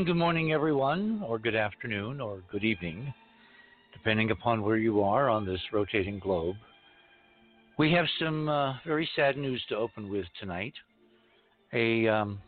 [0.00, 3.12] And good morning, everyone, or good afternoon, or good evening,
[3.92, 6.56] depending upon where you are on this rotating globe.
[7.76, 10.72] We have some uh, very sad news to open with tonight.
[11.74, 12.38] A um,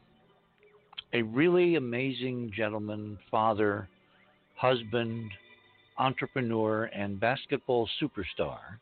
[1.12, 3.87] a really amazing gentleman, father,
[4.56, 5.30] husband,
[5.98, 8.78] entrepreneur, and basketball superstar,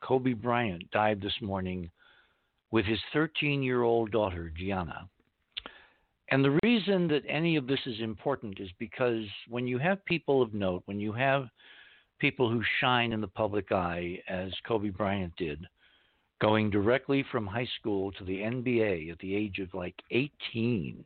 [0.00, 1.90] Kobe Bryant, died this morning
[2.70, 5.08] with his 13 year old daughter, Gianna.
[6.30, 10.40] And the reason that any of this is important is because when you have people
[10.42, 11.48] of note, when you have
[12.18, 15.66] people who shine in the public eye, as Kobe Bryant did,
[16.40, 21.04] going directly from high school to the NBA at the age of like 18,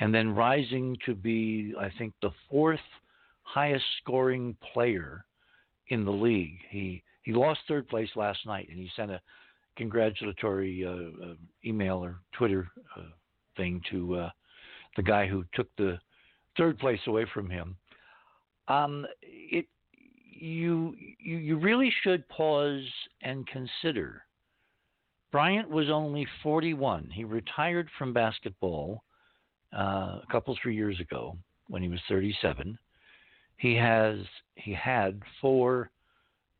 [0.00, 2.80] and then rising to be, I think, the fourth
[3.42, 5.24] highest scoring player
[5.88, 6.58] in the league.
[6.70, 9.20] He he lost third place last night, and he sent a
[9.76, 13.02] congratulatory uh, uh, email or Twitter uh,
[13.56, 14.30] thing to uh,
[14.96, 15.98] the guy who took the
[16.56, 17.76] third place away from him.
[18.68, 19.66] Um, it
[20.38, 22.84] you, you you really should pause
[23.22, 24.22] and consider.
[25.32, 27.10] Bryant was only 41.
[27.12, 29.02] He retired from basketball
[29.76, 31.36] uh, a couple three years ago
[31.68, 32.78] when he was 37.
[33.58, 34.18] He has
[34.54, 35.90] he had four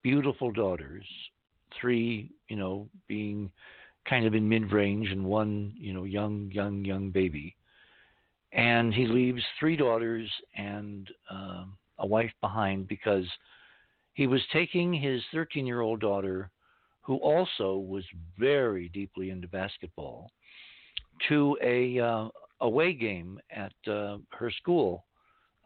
[0.03, 1.05] beautiful daughters,
[1.81, 3.51] three you know being
[4.09, 7.57] kind of in mid range and one you know young young young baby,
[8.53, 11.65] and he leaves three daughters and uh,
[11.99, 13.27] a wife behind because
[14.15, 16.51] he was taking his 13 year old daughter,
[17.03, 18.05] who also was
[18.39, 20.31] very deeply into basketball,
[21.29, 22.29] to a uh,
[22.61, 25.05] away game at uh, her school,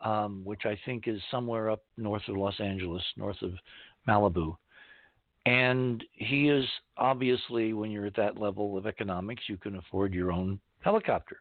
[0.05, 3.53] um, which I think is somewhere up north of Los Angeles, north of
[4.09, 4.57] Malibu.
[5.47, 6.65] And he is
[6.97, 11.41] obviously, when you're at that level of economics, you can afford your own helicopter.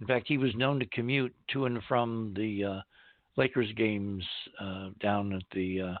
[0.00, 2.80] In fact, he was known to commute to and from the uh,
[3.36, 4.24] Lakers games
[4.60, 5.94] uh, down at the uh,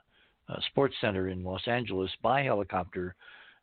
[0.52, 3.14] uh Sports Center in Los Angeles by helicopter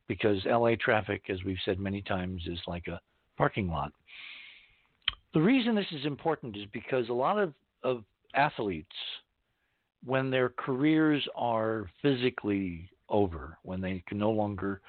[0.07, 3.01] because LA traffic, as we've said many times, is like a
[3.37, 3.91] parking lot.
[5.33, 8.03] The reason this is important is because a lot of, of
[8.35, 8.95] athletes,
[10.05, 14.81] when their careers are physically over, when they can no longer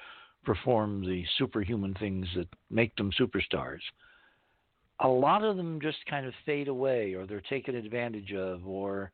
[0.43, 3.81] perform the superhuman things that make them superstars,
[5.01, 9.11] a lot of them just kind of fade away or they're taken advantage of or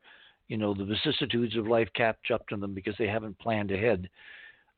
[0.48, 4.08] you know the vicissitudes of life catch up to them because they haven't planned ahead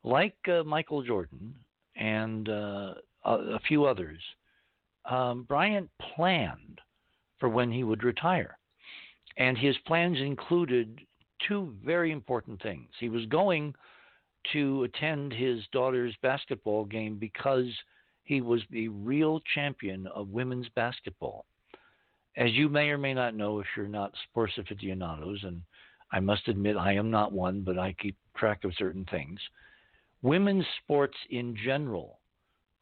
[0.03, 1.53] like uh, michael jordan
[1.95, 4.19] and uh, a, a few others
[5.07, 6.81] um, Bryant planned
[7.39, 8.57] for when he would retire.
[9.37, 10.99] And his plans included
[11.47, 12.89] two very important things.
[12.99, 13.75] He was going
[14.53, 17.67] to attend his daughter's basketball game because
[18.23, 21.45] he was the real champion of women's basketball.
[22.35, 25.61] As you may or may not know, if you're not sports aficionados, and
[26.11, 29.39] I must admit I am not one, but I keep track of certain things,
[30.21, 32.19] women's sports in general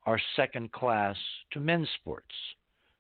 [0.06, 1.16] are second class
[1.52, 2.34] to men's sports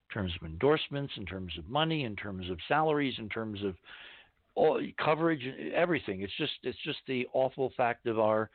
[0.09, 3.75] in terms of endorsements, in terms of money, in terms of salaries, in terms of
[4.55, 6.21] all, coverage, everything.
[6.21, 8.49] It's just it's just the awful fact of our,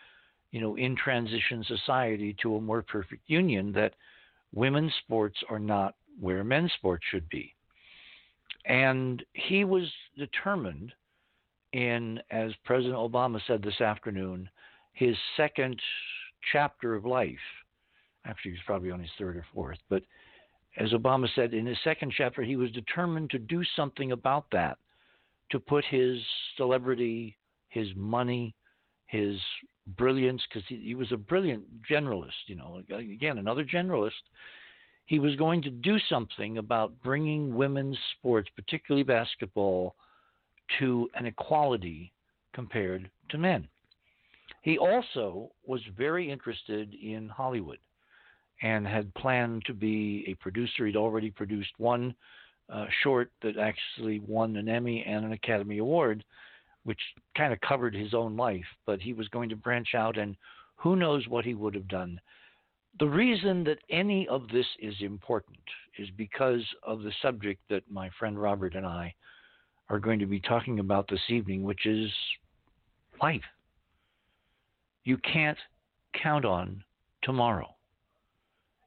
[0.50, 3.94] you know, in transition society to a more perfect union that
[4.53, 7.55] women's sports are not where men's sports should be.
[8.66, 10.93] And he was determined
[11.72, 14.49] in, as President Obama said this afternoon,
[14.93, 15.81] his second
[16.53, 17.39] chapter of life
[18.25, 19.78] Actually, he was probably on his third or fourth.
[19.89, 20.03] But
[20.77, 24.78] as Obama said in his second chapter, he was determined to do something about that,
[25.51, 26.19] to put his
[26.57, 27.37] celebrity,
[27.69, 28.55] his money,
[29.07, 29.37] his
[29.97, 34.23] brilliance, because he, he was a brilliant generalist, you know, again, another generalist.
[35.07, 39.97] He was going to do something about bringing women's sports, particularly basketball,
[40.79, 42.13] to an equality
[42.55, 43.67] compared to men.
[44.63, 47.79] He also was very interested in Hollywood
[48.63, 50.87] and had planned to be a producer.
[50.87, 52.15] He'd already produced one
[52.72, 56.25] uh, short that actually won an Emmy and an Academy Award,
[56.84, 57.01] which
[57.37, 58.65] kind of covered his own life.
[58.87, 60.37] But he was going to branch out, and
[60.77, 62.21] who knows what he would have done.
[62.99, 65.59] The reason that any of this is important
[65.99, 69.15] is because of the subject that my friend Robert and I
[69.89, 72.11] are going to be talking about this evening, which is
[73.23, 73.43] life.
[75.05, 75.59] You can't
[76.23, 76.84] count on
[77.23, 77.75] tomorrow.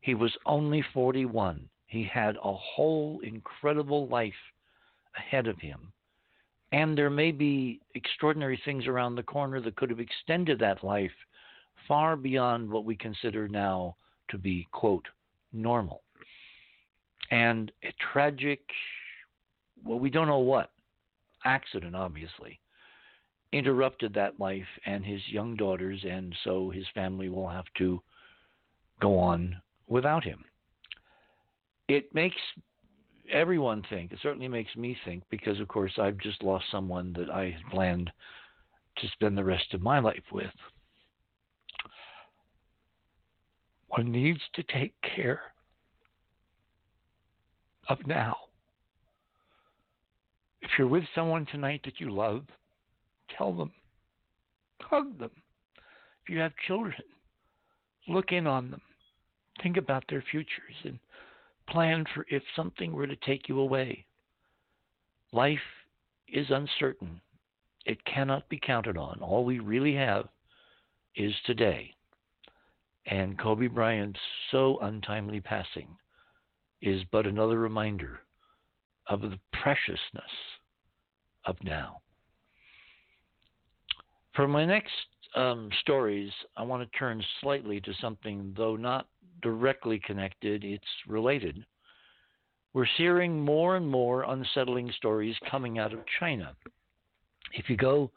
[0.02, 1.70] He was only 41.
[1.94, 4.34] He had a whole incredible life
[5.16, 5.94] ahead of him.
[6.72, 11.12] And there may be extraordinary things around the corner that could have extended that life
[11.88, 13.96] far beyond what we consider now
[14.30, 15.06] to be, quote,
[15.52, 16.02] normal.
[17.30, 18.62] And a tragic,
[19.86, 20.72] well, we don't know what
[21.46, 22.60] accident, obviously,
[23.52, 28.02] interrupted that life and his young daughters, and so his family will have to
[29.00, 30.44] go on without him.
[31.94, 32.36] It makes
[33.32, 34.12] everyone think.
[34.12, 37.72] It certainly makes me think because, of course, I've just lost someone that I had
[37.72, 38.12] planned
[38.98, 40.50] to spend the rest of my life with.
[43.90, 45.42] One needs to take care
[47.90, 48.38] of now.
[50.64, 52.46] If you're with someone tonight that you love,
[53.38, 53.72] tell them,
[54.82, 55.30] hug them.
[56.24, 57.04] If you have children,
[58.08, 58.82] look in on them,
[59.62, 60.98] think about their futures, and
[61.70, 64.06] plan for if something were to take you away.
[65.32, 65.60] Life
[66.28, 67.20] is uncertain.
[67.86, 69.20] It cannot be counted on.
[69.22, 70.28] All we really have
[71.16, 71.94] is today.
[73.06, 74.20] And Kobe Bryant's
[74.52, 75.88] so untimely passing
[76.82, 78.22] is but another reminder
[79.08, 80.24] of the preciousness
[81.46, 82.02] of now.
[84.36, 84.94] For my next
[85.36, 89.08] um, stories, I want to turn slightly to something, though not
[89.44, 91.64] directly connected, it's related.
[92.74, 96.56] We're hearing more and more unsettling stories coming out of China.
[97.54, 98.10] If you go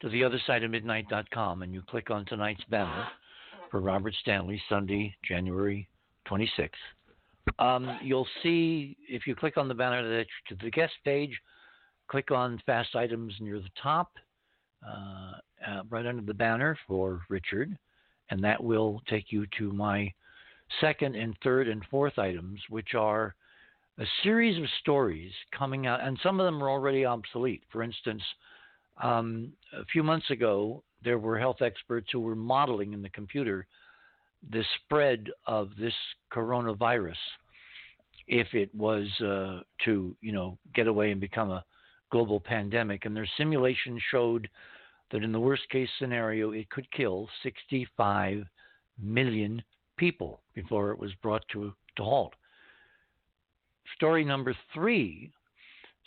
[0.00, 3.06] to the other side of midnight.com and you click on tonight's banner
[3.70, 5.88] for Robert Stanley, Sunday, January
[6.28, 6.70] 26th,
[7.60, 11.38] um, you'll see if you click on the banner that to the guest page,
[12.08, 14.12] click on fast items near the top,
[14.84, 15.32] uh,
[15.68, 17.76] uh, right under the banner for Richard,
[18.30, 20.12] and that will take you to my
[20.80, 23.34] second and third and fourth items, which are
[23.98, 27.62] a series of stories coming out, and some of them are already obsolete.
[27.70, 28.22] For instance,
[29.02, 33.66] um, a few months ago, there were health experts who were modeling in the computer
[34.50, 35.94] the spread of this
[36.32, 37.14] coronavirus
[38.26, 41.64] if it was uh, to, you know, get away and become a
[42.10, 43.04] global pandemic.
[43.04, 44.48] And their simulation showed
[45.10, 48.44] that in the worst case scenario, it could kill 65
[49.00, 49.62] million
[50.02, 52.34] people before it was brought to, to halt.
[53.94, 55.30] Story number three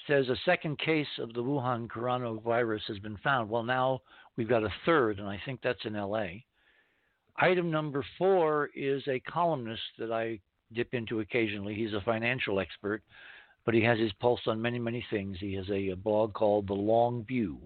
[0.05, 3.49] says a second case of the Wuhan coronavirus has been found.
[3.49, 4.01] Well, now
[4.35, 6.25] we've got a third, and I think that's in LA.
[7.37, 10.41] Item number four is a columnist that I
[10.73, 11.73] dip into occasionally.
[11.73, 13.01] He's a financial expert,
[13.63, 15.37] but he has his pulse on many, many things.
[15.39, 17.61] He has a, a blog called The Long View,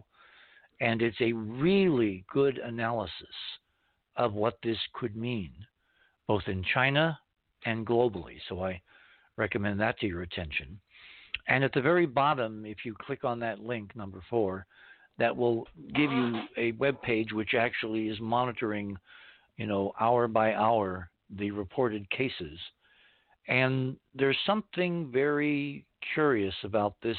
[0.80, 3.36] and it's a really good analysis
[4.16, 5.54] of what this could mean
[6.30, 7.20] both in China
[7.66, 8.38] and globally.
[8.48, 8.80] So I
[9.36, 10.80] recommend that to your attention.
[11.48, 14.68] And at the very bottom, if you click on that link, number four,
[15.18, 18.96] that will give you a web page which actually is monitoring,
[19.58, 22.60] you know, hour by hour the reported cases.
[23.48, 27.18] And there's something very curious about this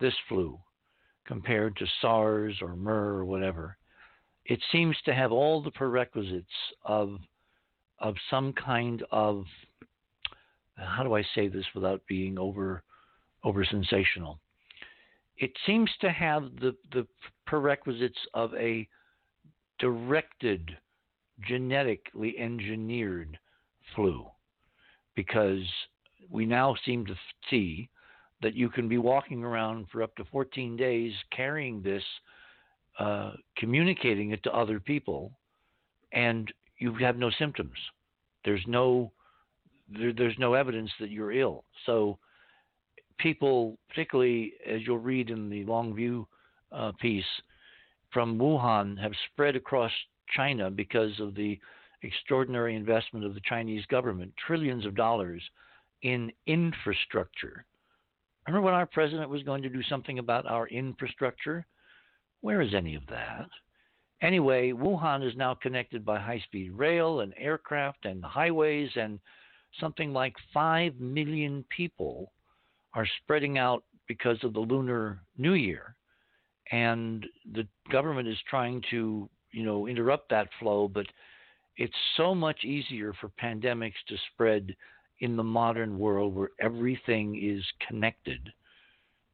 [0.00, 0.58] this flu
[1.24, 3.76] compared to SARS or MERS or whatever.
[4.44, 6.46] It seems to have all the prerequisites
[6.84, 7.18] of
[8.00, 9.44] of some kind of
[10.76, 12.82] how do I say this without being over
[13.44, 14.38] over sensational?
[15.36, 17.06] It seems to have the, the
[17.46, 18.88] prerequisites of a
[19.78, 20.76] directed,
[21.46, 23.38] genetically engineered
[23.94, 24.26] flu,
[25.14, 25.62] because
[26.28, 27.14] we now seem to
[27.48, 27.88] see
[28.42, 32.02] that you can be walking around for up to 14 days carrying this,
[32.98, 35.32] uh, communicating it to other people,
[36.12, 37.76] and you have no symptoms.
[38.44, 39.12] There's no
[39.88, 41.64] there, there's no evidence that you're ill.
[41.86, 42.18] So
[43.18, 46.26] people, particularly as you'll read in the Long View
[46.72, 47.24] uh, piece
[48.12, 49.92] from Wuhan, have spread across
[50.36, 51.58] China because of the
[52.02, 55.42] extraordinary investment of the Chinese government, trillions of dollars
[56.02, 57.64] in infrastructure.
[58.46, 61.66] Remember when our president was going to do something about our infrastructure?
[62.40, 63.48] Where is any of that?
[64.20, 69.20] Anyway, Wuhan is now connected by high speed rail and aircraft and highways, and
[69.78, 72.32] something like 5 million people
[72.94, 75.94] are spreading out because of the Lunar New Year.
[76.72, 81.06] And the government is trying to, you know, interrupt that flow, but
[81.76, 84.74] it's so much easier for pandemics to spread
[85.20, 88.52] in the modern world where everything is connected,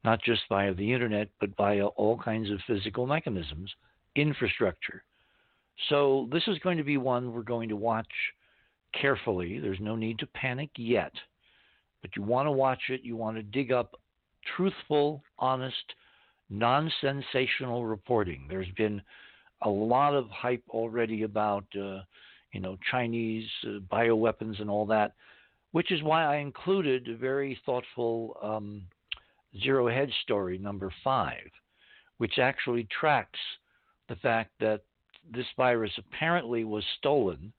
[0.05, 3.75] not just via the internet, but via all kinds of physical mechanisms
[4.17, 5.03] infrastructure.
[5.89, 8.09] So this is going to be one we're going to watch
[9.01, 9.59] carefully.
[9.59, 11.13] There's no need to panic yet,
[12.03, 13.03] but you want to watch it.
[13.03, 13.99] You want to dig up
[14.57, 15.95] truthful, honest,
[16.51, 18.47] non sensational reporting.
[18.49, 19.03] There's been
[19.63, 22.01] a lot of hype already about, uh,
[22.53, 25.13] you know, Chinese uh, bioweapons and all that,
[25.73, 28.83] which is why I included a very thoughtful um,
[29.63, 31.51] Zero Hedge story number five,
[32.19, 33.39] which actually tracks
[34.09, 34.83] the fact that
[35.33, 37.53] this virus apparently was stolen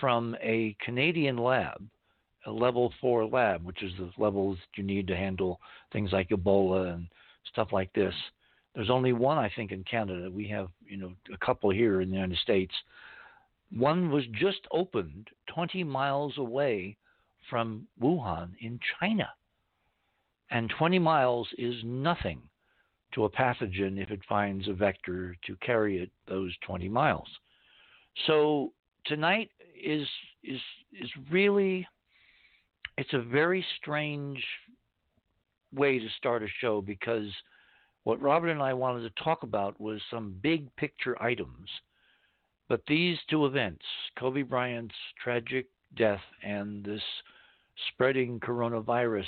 [0.00, 1.82] from a Canadian lab,
[2.46, 5.60] a level four lab, which is the levels you need to handle
[5.92, 7.06] things like Ebola and
[7.52, 8.14] stuff like this.
[8.74, 10.30] There's only one, I think, in Canada.
[10.30, 12.72] We have, you know, a couple here in the United States.
[13.76, 16.96] One was just opened 20 miles away
[17.48, 19.28] from Wuhan in China.
[20.50, 22.42] And 20 miles is nothing
[23.12, 27.28] to a pathogen if it finds a vector to carry it those 20 miles.
[28.26, 28.72] So
[29.06, 29.50] tonight
[29.82, 30.06] is
[30.44, 30.60] is
[30.92, 31.86] is really
[32.96, 34.42] it's a very strange
[35.72, 37.30] way to start a show because
[38.04, 41.68] what Robert and I wanted to talk about was some big picture items.
[42.68, 43.84] But these two events,
[44.18, 47.02] Kobe Bryant's tragic death and this
[47.88, 49.24] spreading coronavirus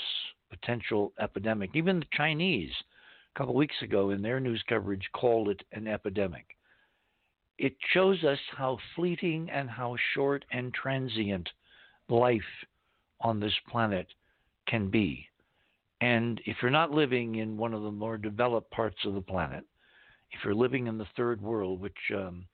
[0.50, 2.72] potential epidemic, even the Chinese
[3.34, 6.44] a couple weeks ago in their news coverage called it an epidemic.
[7.58, 11.48] It shows us how fleeting and how short and transient
[12.08, 12.40] life
[13.20, 14.06] on this planet
[14.68, 15.26] can be.
[16.00, 19.64] And if you're not living in one of the more developed parts of the planet,
[20.32, 22.44] if you're living in the third world, which um,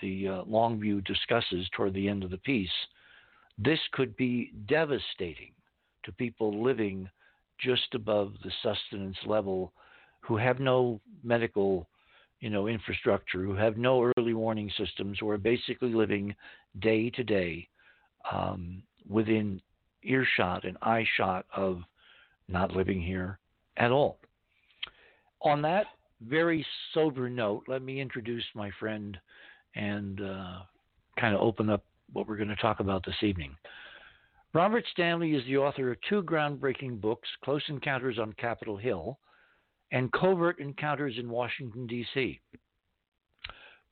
[0.00, 2.70] the uh, Longview discusses toward the end of the piece,
[3.58, 5.52] this could be devastating
[6.04, 7.08] to people living
[7.60, 9.72] just above the sustenance level
[10.22, 11.86] who have no medical
[12.40, 16.34] you know infrastructure who have no early warning systems who are basically living
[16.80, 17.68] day to day
[18.30, 19.60] um, within
[20.02, 21.80] earshot and eye shot of
[22.48, 23.38] not living here
[23.76, 24.18] at all.
[25.42, 25.86] On that
[26.28, 29.16] very sober note let me introduce my friend
[29.74, 30.58] and uh,
[31.18, 33.56] kind of open up what we're going to talk about this evening.
[34.52, 39.18] Robert stanley is the author of two groundbreaking books close encounters on capitol hill
[39.92, 42.40] and covert encounters in Washington, D.C.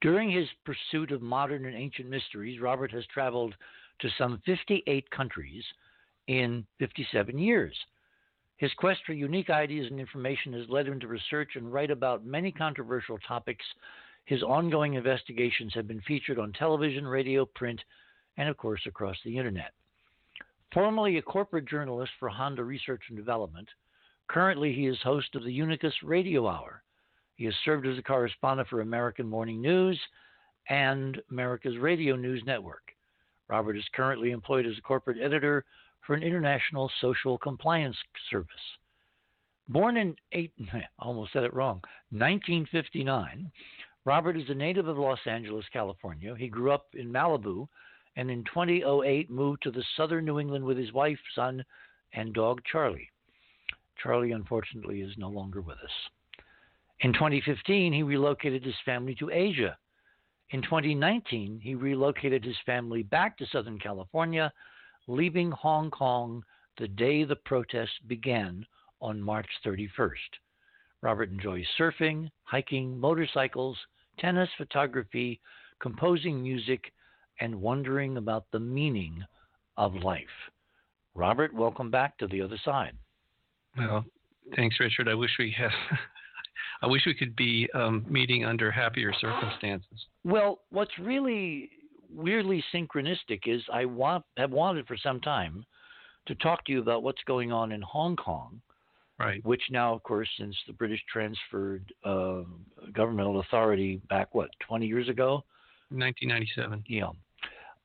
[0.01, 3.55] During his pursuit of modern and ancient mysteries, Robert has traveled
[4.01, 5.63] to some 58 countries
[6.27, 7.77] in 57 years.
[8.57, 12.25] His quest for unique ideas and information has led him to research and write about
[12.25, 13.65] many controversial topics.
[14.25, 17.81] His ongoing investigations have been featured on television, radio, print,
[18.39, 19.73] and of course across the internet.
[20.73, 23.69] Formerly a corporate journalist for Honda Research and Development,
[24.31, 26.85] Currently, he is host of the Unicus Radio Hour.
[27.35, 30.01] He has served as a correspondent for American Morning News
[30.69, 32.93] and America's Radio News Network.
[33.49, 35.65] Robert is currently employed as a corporate editor
[36.07, 37.97] for an international social compliance
[38.31, 38.47] service.
[39.69, 40.53] Born in eight,
[41.01, 43.51] almost said it wrong, 1959,
[44.05, 46.37] Robert is a native of Los Angeles, California.
[46.39, 47.67] He grew up in Malibu
[48.15, 51.65] and in 2008 moved to the southern New England with his wife, son,
[52.13, 53.11] and dog Charlie.
[54.03, 56.45] Charlie, unfortunately, is no longer with us.
[57.01, 59.77] In 2015, he relocated his family to Asia.
[60.51, 64.53] In 2019, he relocated his family back to Southern California,
[65.07, 66.43] leaving Hong Kong
[66.79, 68.67] the day the protests began
[69.01, 70.11] on March 31st.
[71.03, 73.79] Robert enjoys surfing, hiking, motorcycles,
[74.19, 75.41] tennis, photography,
[75.81, 76.93] composing music,
[77.41, 79.25] and wondering about the meaning
[79.77, 80.51] of life.
[81.15, 82.97] Robert, welcome back to the other side.
[83.77, 84.05] Well,
[84.57, 85.09] thanks, Richard.
[85.09, 85.71] I wish we had.
[86.83, 90.07] I wish we could be um, meeting under happier circumstances.
[90.25, 91.71] Well, what's really
[92.13, 95.65] weirdly synchronistic is I want have wanted for some time
[96.27, 98.61] to talk to you about what's going on in Hong Kong.
[99.19, 99.45] Right.
[99.45, 102.41] Which now, of course, since the British transferred uh,
[102.95, 105.45] governmental authority back what 20 years ago.
[105.91, 106.85] 1997.
[106.89, 107.11] Yeah.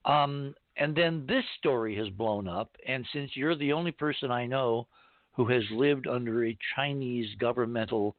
[0.06, 4.46] Um, and then this story has blown up, and since you're the only person I
[4.46, 4.88] know
[5.36, 8.16] who has lived under a Chinese governmental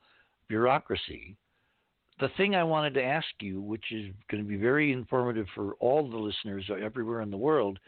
[0.49, 1.37] bureaucracy.
[2.21, 5.75] The thing I wanted to ask you, which is going to be very informative for
[5.75, 7.79] all the listeners everywhere in the world,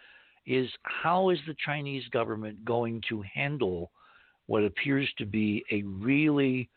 [0.47, 3.91] is how is the Chinese government going to handle
[4.47, 6.71] what appears to be a really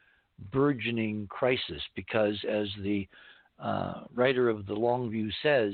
[0.52, 1.82] burgeoning crisis?
[1.96, 3.08] Because, as the
[3.60, 5.74] uh, writer of the Long View says,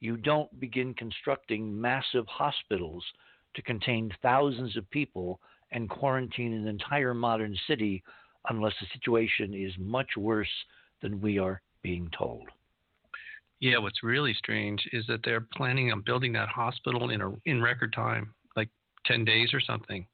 [0.00, 3.04] you don't begin constructing massive hospitals
[3.54, 5.40] to contain thousands of people
[5.72, 8.02] and quarantine an entire modern city
[8.48, 10.48] unless the situation is much worse
[11.00, 12.48] than we are being told.
[13.60, 17.62] Yeah, what's really strange is that they're planning on building that hospital in a in
[17.62, 18.68] record time, like
[19.06, 20.06] 10 days or something.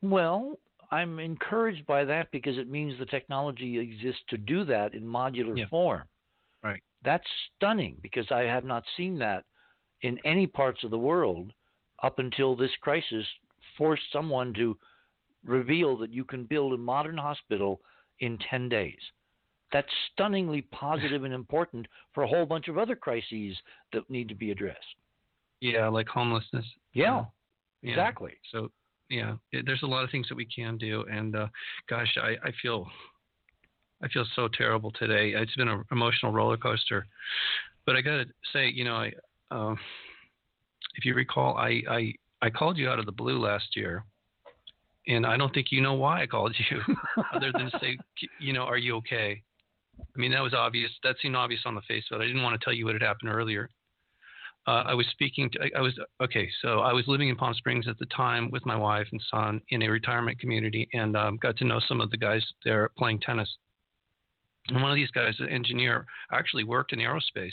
[0.00, 0.58] Well,
[0.90, 5.58] I'm encouraged by that because it means the technology exists to do that in modular
[5.58, 5.66] yeah.
[5.68, 6.04] form.
[6.62, 6.82] Right.
[7.04, 9.44] That's stunning because I have not seen that
[10.02, 11.52] in any parts of the world
[12.02, 13.26] up until this crisis
[13.76, 14.76] forced someone to
[15.46, 17.80] reveal that you can build a modern hospital
[18.20, 18.98] in 10 days.
[19.72, 23.56] That's stunningly positive and important for a whole bunch of other crises
[23.92, 24.78] that need to be addressed.
[25.60, 26.64] Yeah, like homelessness.
[26.92, 27.24] Yeah,
[27.82, 27.90] yeah.
[27.90, 28.32] exactly.
[28.52, 28.70] So
[29.10, 31.46] yeah, there's a lot of things that we can do, and uh,
[31.88, 32.86] gosh, I, I feel
[34.02, 35.32] I feel so terrible today.
[35.36, 37.06] It's been an emotional roller coaster,
[37.86, 39.12] but I got to say, you know, I
[39.50, 39.74] uh,
[40.96, 42.12] if you recall, I, I
[42.42, 44.04] I called you out of the blue last year,
[45.06, 46.80] and I don't think you know why I called you,
[47.34, 47.98] other than to say,
[48.40, 49.42] you know, are you okay?
[50.00, 50.90] I mean, that was obvious.
[51.02, 53.02] That seemed obvious on the face, but I didn't want to tell you what had
[53.02, 53.70] happened earlier.
[54.66, 57.54] Uh, I was speaking to, I, I was, okay, so I was living in Palm
[57.54, 61.38] Springs at the time with my wife and son in a retirement community and um,
[61.40, 63.48] got to know some of the guys there playing tennis.
[64.68, 67.52] And one of these guys, an engineer, actually worked in aerospace.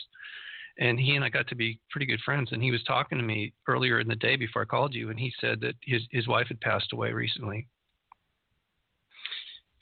[0.79, 2.51] And he and I got to be pretty good friends.
[2.51, 5.19] And he was talking to me earlier in the day before I called you, and
[5.19, 7.67] he said that his his wife had passed away recently,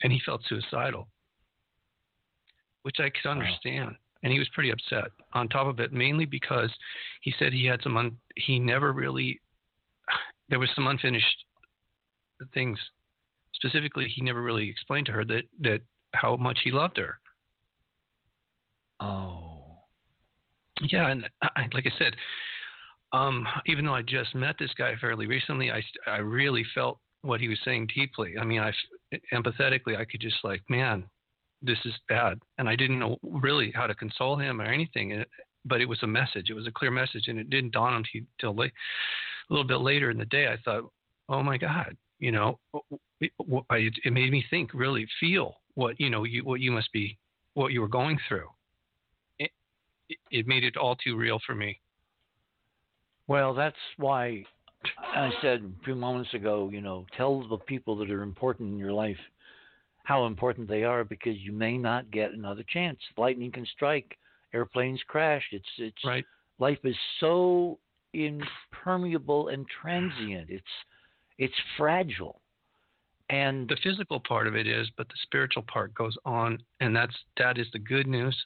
[0.02, 1.08] and he felt suicidal
[2.82, 3.90] which I could understand.
[3.90, 3.96] Wow.
[4.24, 5.10] And he was pretty upset.
[5.32, 6.70] On top of it, mainly because
[7.22, 9.40] he said he had some un, he never really
[10.48, 11.44] there was some unfinished
[12.54, 12.78] things.
[13.54, 15.80] Specifically, he never really explained to her that that
[16.14, 17.18] how much he loved her.
[19.00, 19.41] Oh.
[20.82, 22.14] Yeah, and I, like I said,
[23.12, 27.40] um, even though I just met this guy fairly recently, I I really felt what
[27.40, 28.34] he was saying deeply.
[28.38, 28.72] I mean, I
[29.32, 31.04] empathetically, I could just like, man,
[31.62, 32.38] this is bad.
[32.58, 35.24] And I didn't know really how to console him or anything.
[35.64, 36.50] But it was a message.
[36.50, 38.72] It was a clear message, and it didn't dawn on me until late,
[39.48, 40.48] a little bit later in the day.
[40.48, 40.90] I thought,
[41.28, 42.58] oh my God, you know,
[43.20, 43.30] it,
[44.04, 47.16] it made me think, really feel what you know, you, what you must be,
[47.54, 48.48] what you were going through.
[50.30, 51.80] It, made it all too real for me.
[53.28, 54.44] Well, that's why
[54.98, 58.78] I said a few moments ago, you know, tell the people that are important in
[58.78, 59.16] your life
[60.04, 62.98] how important they are because you may not get another chance.
[63.16, 64.16] Lightning can strike,
[64.52, 65.44] airplanes crash.
[65.52, 66.24] It's it's right.
[66.58, 67.78] life is so
[68.12, 70.50] impermeable and transient.
[70.50, 70.64] It's
[71.38, 72.40] it's fragile.
[73.30, 77.14] And the physical part of it is, but the spiritual part goes on, and that's
[77.38, 78.36] that is the good news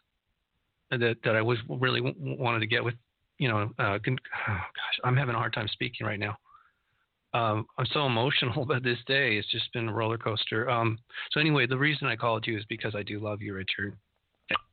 [0.90, 2.94] that that I was really wanted to get with.
[3.38, 4.18] You know, uh, con-
[4.48, 6.36] oh gosh, I'm having a hard time speaking right now
[7.36, 9.36] um, I'm so emotional about this day.
[9.36, 10.68] It's just been a roller coaster.
[10.70, 10.98] Um,
[11.32, 13.96] so anyway, the reason I called you is because I do love you, Richard.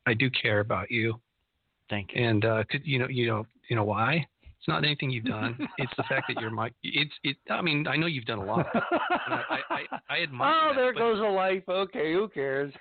[0.06, 1.19] I do care about you.
[1.89, 2.23] Thank you.
[2.23, 4.26] And uh, could, you know, you know, you know why?
[4.43, 5.58] It's not anything you've done.
[5.78, 6.71] it's the fact that you're my.
[6.84, 7.36] It's it.
[7.49, 8.65] I mean, I know you've done a lot.
[8.73, 10.54] I, I, I, admire.
[10.54, 11.63] Oh, that, there goes a life.
[11.67, 12.73] Okay, who cares?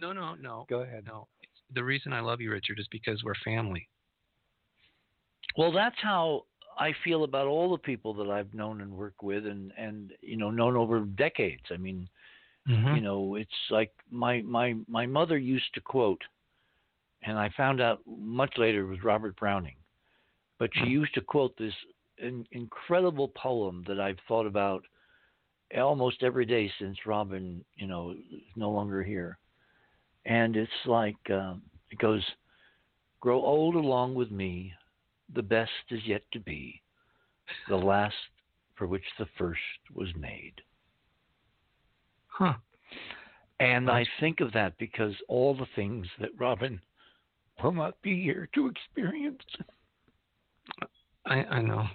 [0.00, 0.64] no, no, no.
[0.68, 1.04] Go ahead.
[1.06, 1.26] No,
[1.74, 3.88] the reason I love you, Richard, is because we're family.
[5.56, 6.44] Well, that's how
[6.78, 10.36] I feel about all the people that I've known and worked with, and and you
[10.36, 11.64] know known over decades.
[11.70, 12.08] I mean,
[12.68, 12.96] mm-hmm.
[12.96, 16.22] you know, it's like my my my mother used to quote,
[17.22, 19.76] and I found out much later it was Robert Browning,
[20.58, 21.74] but she used to quote this
[22.18, 24.84] in, incredible poem that I've thought about
[25.76, 29.38] almost every day since Robin, you know, is no longer here,
[30.28, 32.24] and it's like um, it goes,
[33.20, 34.72] "Grow old along with me."
[35.34, 36.80] the best is yet to be,
[37.68, 38.14] the last
[38.76, 39.60] for which the first
[39.94, 40.54] was made.
[42.28, 42.54] Huh.
[43.60, 46.80] And I think of that because all the things that Robin
[47.62, 49.42] will not be here to experience.
[51.26, 51.86] I, I know.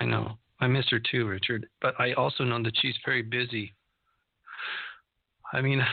[0.00, 0.38] I know.
[0.60, 1.68] I miss her too, Richard.
[1.82, 3.74] But I also know that she's very busy.
[5.52, 5.84] I mean,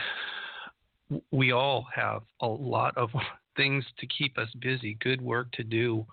[1.30, 3.10] we all have a lot of
[3.56, 6.04] things to keep us busy, good work to do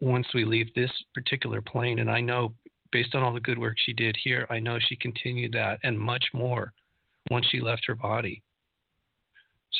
[0.00, 1.98] once we leave this particular plane.
[1.98, 2.52] And I know,
[2.92, 5.98] based on all the good work she did here, I know she continued that and
[5.98, 6.72] much more
[7.30, 8.42] once she left her body.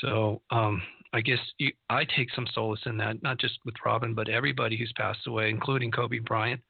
[0.00, 4.14] So um, I guess you, I take some solace in that, not just with Robin,
[4.14, 6.61] but everybody who's passed away, including Kobe Bryant.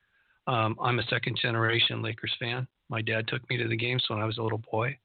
[0.46, 2.66] Um, I'm a second generation Lakers fan.
[2.90, 4.98] My dad took me to the games when I was a little boy,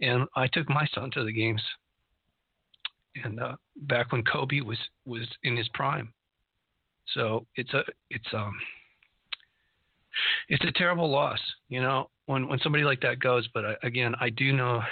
[0.00, 1.60] and I took my son to the games
[3.22, 6.12] and uh, back when Kobe was was in his prime.
[7.14, 8.54] So it's a it's um
[10.48, 13.48] it's a terrible loss, you know, when when somebody like that goes.
[13.52, 14.82] But I, again, I do know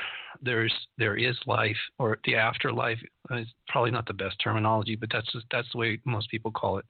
[0.40, 2.98] there's there is life or the afterlife
[3.30, 6.84] is probably not the best terminology, but that's that's the way most people call it.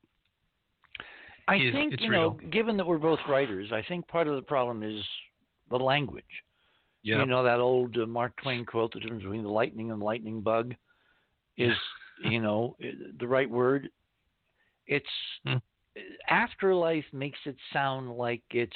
[1.49, 2.21] I think you real.
[2.21, 5.03] know, given that we're both writers, I think part of the problem is
[5.71, 6.25] the language.
[7.03, 7.19] Yeah.
[7.19, 10.05] You know that old uh, Mark Twain quote: "The difference between the lightning and the
[10.05, 10.75] lightning bug."
[11.57, 11.75] Is
[12.25, 12.77] you know
[13.19, 13.89] the right word.
[14.87, 15.07] It's
[15.47, 15.57] hmm.
[16.29, 18.73] afterlife makes it sound like it's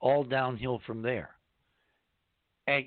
[0.00, 1.30] all downhill from there.
[2.66, 2.84] And,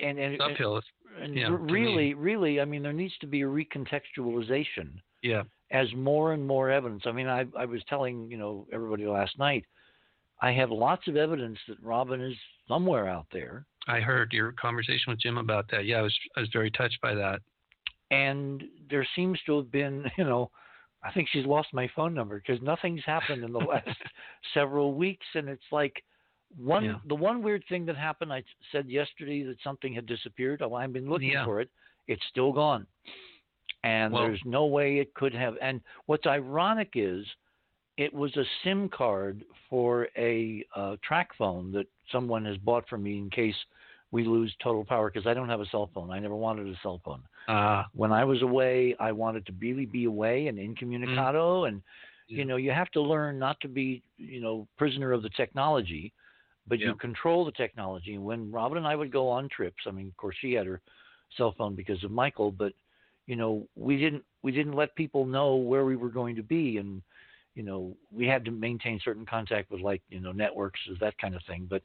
[0.00, 0.80] and, and, uphill.
[1.20, 4.90] and yeah, really, really, I mean, there needs to be a recontextualization
[5.22, 5.42] Yeah.
[5.72, 7.02] as more and more evidence.
[7.04, 9.64] I mean, I, I was telling you know everybody last night,
[10.40, 12.36] I have lots of evidence that Robin is
[12.68, 15.84] somewhere out there, I heard your conversation with Jim about that.
[15.84, 17.40] Yeah, I was I was very touched by that.
[18.14, 20.50] And there seems to have been, you know,
[21.02, 23.88] I think she's lost my phone number because nothing's happened in the last
[24.54, 26.02] several weeks, and it's like
[26.56, 26.94] one Yeah.
[27.06, 28.32] the one weird thing that happened.
[28.32, 30.62] I said yesterday that something had disappeared.
[30.62, 31.44] Oh, I've been looking Yeah.
[31.44, 31.68] for it.
[32.06, 32.86] It's still gone,
[33.82, 35.56] and Well- there's no way it could have.
[35.60, 37.26] And what's ironic is,
[37.96, 42.98] it was a SIM card for a uh, track phone that someone has bought for
[42.98, 43.56] me in case
[44.14, 46.10] we lose total power because I don't have a cell phone.
[46.16, 48.74] I never wanted a cell phone Uh, when I was away,
[49.08, 51.68] I wanted to really be away and incommunicado.
[51.68, 51.82] And
[52.28, 52.38] Yeah.
[52.38, 56.04] you know, you have to learn not to be, you know, prisoner of the technology,
[56.68, 56.88] but Yeah.
[56.88, 58.14] you control the technology.
[58.14, 60.66] And when Robin and I would go on trips, I mean, of course, she had
[60.66, 60.80] her
[61.36, 62.72] cell phone because of Michael, but
[63.26, 63.52] you know,
[63.86, 67.02] we didn't we didn't let people know where we were going to be, and
[67.54, 67.80] you know,
[68.18, 71.66] we had to maintain certain contact with like you know networks, that kind of thing.
[71.74, 71.82] But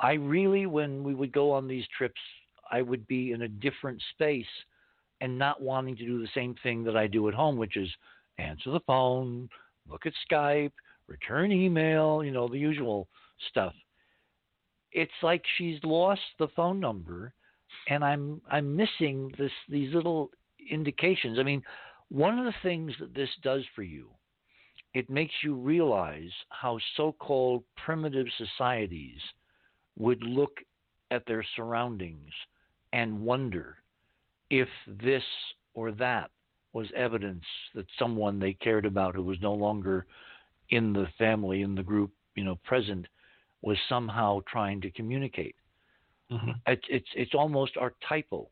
[0.00, 2.20] I really, when we would go on these trips,
[2.70, 4.46] I would be in a different space
[5.20, 7.88] and not wanting to do the same thing that I do at home, which is
[8.38, 9.48] answer the phone,
[9.88, 10.72] look at Skype,
[11.08, 13.08] return email, you know, the usual
[13.50, 13.72] stuff.
[14.92, 17.32] It's like she's lost the phone number
[17.88, 20.30] and I'm I'm missing this these little
[20.70, 21.38] indications.
[21.38, 21.62] I mean,
[22.10, 24.08] one of the things that this does for you,
[24.94, 29.20] it makes you realize how so-called primitive societies
[29.98, 30.58] would look
[31.10, 32.30] at their surroundings
[32.92, 33.76] and wonder
[34.50, 34.68] if
[35.02, 35.22] this
[35.74, 36.30] or that
[36.72, 40.06] was evidence that someone they cared about who was no longer
[40.70, 43.06] in the family, in the group, you know, present,
[43.62, 45.56] was somehow trying to communicate.
[46.30, 46.54] mhm.
[46.66, 48.50] It's it's it's almost archetypal.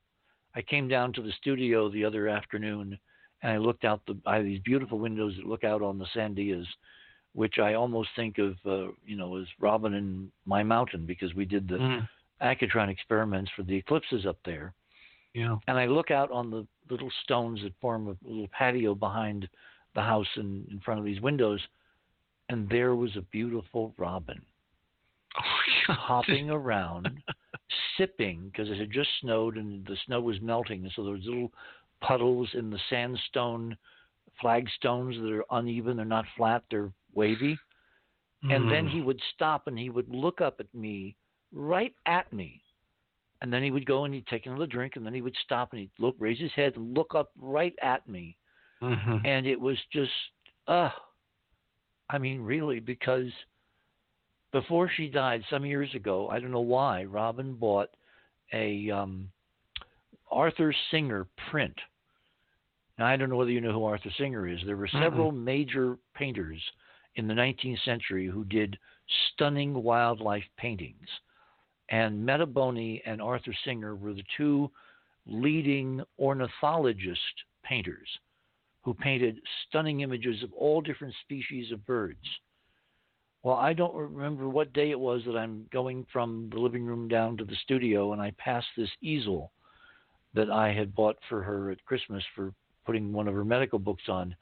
[0.55, 2.99] I came down to the studio the other afternoon
[3.43, 6.07] and I looked out the I have these beautiful windows that look out on the
[6.15, 6.67] Sandias,
[7.37, 11.45] which I almost think of uh, you know as Robin and my mountain because we
[11.45, 12.09] did the Mm,
[12.41, 14.73] Accutron experiments for the eclipses up there.
[15.35, 15.57] yeah.
[15.69, 19.49] And I look out on the little stones that form a little patio behind
[19.95, 21.61] the house and in front of these windows,
[22.49, 24.41] and there was a beautiful robin
[25.39, 27.09] Oh hopping around,
[27.97, 31.25] sipping because it had just snowed and the snow was melting, and so there was
[31.27, 31.53] little
[32.01, 33.77] puddles in the sandstone
[34.41, 35.97] flagstones that are uneven.
[35.97, 37.59] They're not flat; they're wavy.
[38.43, 38.91] And then Mm.
[38.91, 41.17] he would stop and he would look up at me,
[41.53, 42.63] right at me.
[43.43, 45.73] And then he would go and he'd take another drink, and then he would stop
[45.73, 48.37] and he'd look, raise his head, and look up right at me.
[48.81, 49.27] Mhm.
[49.27, 50.13] And it was just,
[50.69, 50.91] uh,
[52.09, 53.33] I mean, really, because
[54.53, 57.91] before she died some years ago, I don't know why, Robin bought
[58.53, 59.31] a um,
[60.31, 61.79] Arthur Singer print.
[62.99, 64.63] Now, I don't know whether you know who Arthur Singer is.
[64.65, 66.63] There were several major painters
[67.17, 68.79] in the 19th century who did
[69.33, 71.09] stunning wildlife paintings.
[71.89, 74.71] And Metaboni and Arthur Singer were the two
[75.27, 77.21] leading ornithologist
[77.65, 78.09] painters
[78.83, 82.19] who painted stunning images of all different species of birds.
[83.43, 87.09] Well, I don't remember what day it was that I'm going from the living room
[87.09, 89.53] down to the studio, and I passed this easel
[90.35, 92.53] that I had bought for her at Christmas for
[92.85, 94.35] putting one of her medical books on.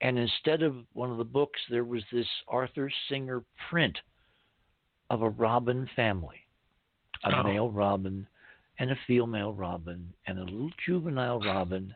[0.00, 3.96] And instead of one of the books, there was this Arthur Singer print
[5.10, 6.40] of a robin family
[7.24, 7.42] a Oh.
[7.42, 8.26] male robin
[8.78, 11.94] and a female robin and a little juvenile robin.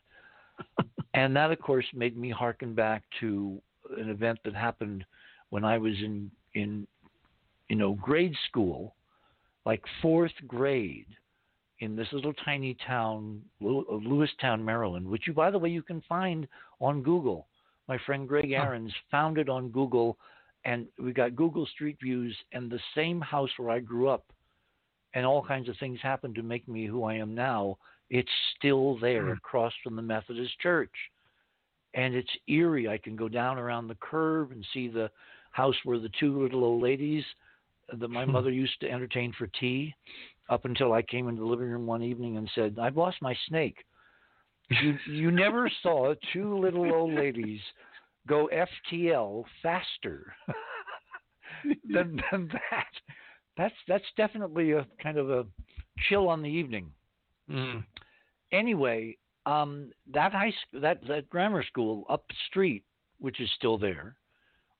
[1.14, 3.60] and that, of course, made me hearken back to
[3.96, 5.04] an event that happened
[5.50, 6.86] when I was in, in
[7.68, 8.94] you know, grade school,
[9.66, 11.06] like fourth grade
[11.80, 16.00] in this little tiny town, of Lewistown, Maryland, which you, by the way, you can
[16.08, 16.46] find
[16.80, 17.47] on Google.
[17.88, 18.50] My friend Greg.
[18.52, 20.18] Aarons found it on Google,
[20.64, 24.26] and we got Google Street Views, and the same house where I grew up,
[25.14, 27.78] and all kinds of things happened to make me who I am now.
[28.10, 29.32] It's still there Hmm.
[29.32, 30.94] across from the Methodist Church,
[31.94, 32.88] and it's eerie.
[32.88, 35.10] I can go down around the curve and see the
[35.50, 37.24] house where the two little old ladies
[37.90, 38.32] that my Hmm.
[38.32, 39.94] mother used to entertain for tea
[40.50, 43.34] up until I came into the living room one evening and said, I've lost my
[43.46, 43.84] snake.
[44.70, 47.60] You you never saw two little old ladies
[48.26, 48.48] go
[48.92, 50.34] FTL faster
[51.90, 52.86] than, than that.
[53.56, 55.46] That's that's definitely a kind of a
[56.08, 56.90] chill on the evening.
[57.50, 57.84] Mm.
[58.52, 62.84] Anyway, um, that high school, that that grammar school up the street,
[63.18, 64.16] which is still there,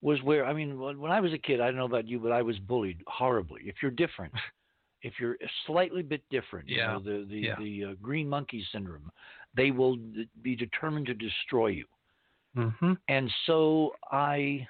[0.02, 2.18] was where I mean, when when I was a kid, I don't know about you,
[2.20, 3.62] but I was bullied horribly.
[3.64, 4.32] If you're different,
[5.02, 6.76] if you're a slightly bit different, Yeah.
[6.76, 7.54] you know, the the Yeah.
[7.58, 9.10] the uh, green monkey syndrome,
[9.56, 11.86] they will d- be determined to destroy you.
[12.56, 12.92] Mm-hmm.
[13.08, 14.66] And so I,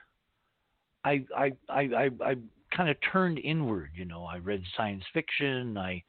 [1.05, 2.35] I, I, I, I, I
[2.77, 3.91] kind of turned inward.
[3.95, 5.79] You know, I read science fiction.
[5.79, 6.03] I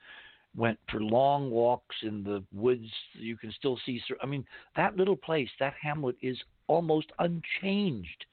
[0.55, 2.88] went for long walks in the woods.
[3.13, 4.01] You can still see.
[4.21, 8.25] I mean, that little place, that hamlet, is almost unchanged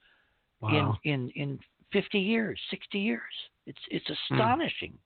[0.59, 0.97] Wow.
[1.03, 1.59] in in in
[1.93, 3.21] 50 years, 60 years.
[3.65, 4.97] It's it's astonishing.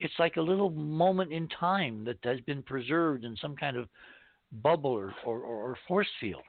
[0.00, 3.88] It's like a little moment in time that has been preserved in some kind of
[4.52, 6.42] bubble or or, or force field.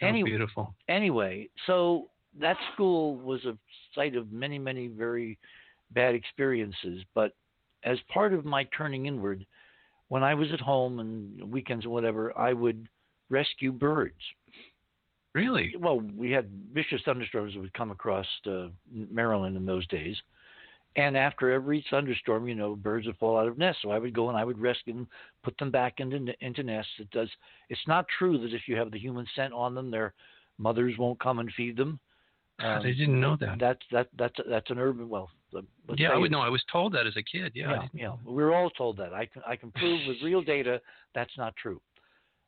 [0.00, 0.74] Sounds anyway- beautiful.
[0.88, 3.56] Anyway, so that school was a
[3.94, 5.38] site of many many very
[5.92, 7.32] bad experiences, but
[7.84, 9.46] as part of my turning inward,
[10.08, 12.88] when I was at home and weekends or whatever, I would
[13.28, 14.14] rescue birds
[15.36, 15.74] Really?
[15.78, 20.16] well, we had vicious thunderstorms that would come across uh, Maryland in those days.
[20.96, 23.82] And after every thunderstorm, you know, birds would fall out of nests.
[23.82, 25.08] So I would go and I would rescue them,
[25.44, 26.90] put them back into into nests.
[26.98, 27.28] It does.
[27.68, 30.14] It's not true that if you have the human scent on them, their
[30.58, 32.00] mothers won't come and feed them.
[32.58, 33.58] Um, I didn't know that.
[33.58, 35.10] That's that that's that's an urban.
[35.10, 35.28] Well,
[35.96, 36.40] yeah, I would know.
[36.40, 37.52] I was told that as a kid.
[37.54, 37.72] Yeah.
[37.72, 38.12] Yeah, yeah.
[38.24, 39.12] We were all told that.
[39.12, 40.80] I can I can prove with real data
[41.14, 41.80] that's not true.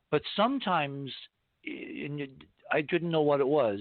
[0.09, 1.11] But sometimes,
[1.63, 2.27] in,
[2.71, 3.79] I didn't know what it was.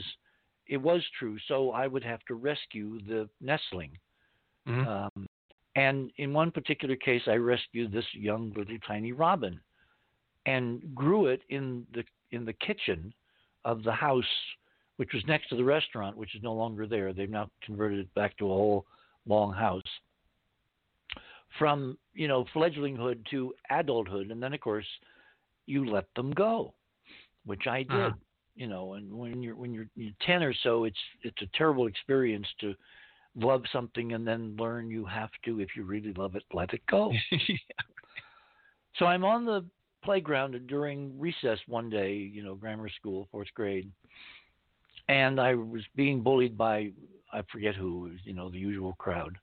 [0.67, 3.93] It was true, so I would have to rescue the nestling.
[4.69, 4.87] Mhm.
[4.87, 5.27] Um,
[5.77, 9.61] and in one particular case, I rescued this young little tiny robin,
[10.47, 13.13] and grew it in the in the kitchen
[13.65, 14.25] of the house,
[14.97, 17.13] which was next to the restaurant, which is no longer there.
[17.13, 18.87] They've now converted it back to a whole
[19.27, 19.83] long house.
[21.59, 24.87] From you know fledglinghood to adulthood, and then of course
[25.67, 26.75] you let them go,
[27.47, 27.91] which I did.
[27.91, 28.15] Uh-huh.
[28.55, 31.87] You know, and when you're when you're, you're ten or so, it's it's a terrible
[31.87, 32.75] experience to
[33.38, 36.83] love something and then learn you have to, if you really love it, let it
[36.87, 37.12] go.
[38.98, 39.64] So I'm on the
[40.03, 43.90] playground during recess one day, you know, grammar school, fourth grade,
[45.09, 46.90] and I was being bullied by
[47.33, 49.37] I forget who, you know, the usual crowd.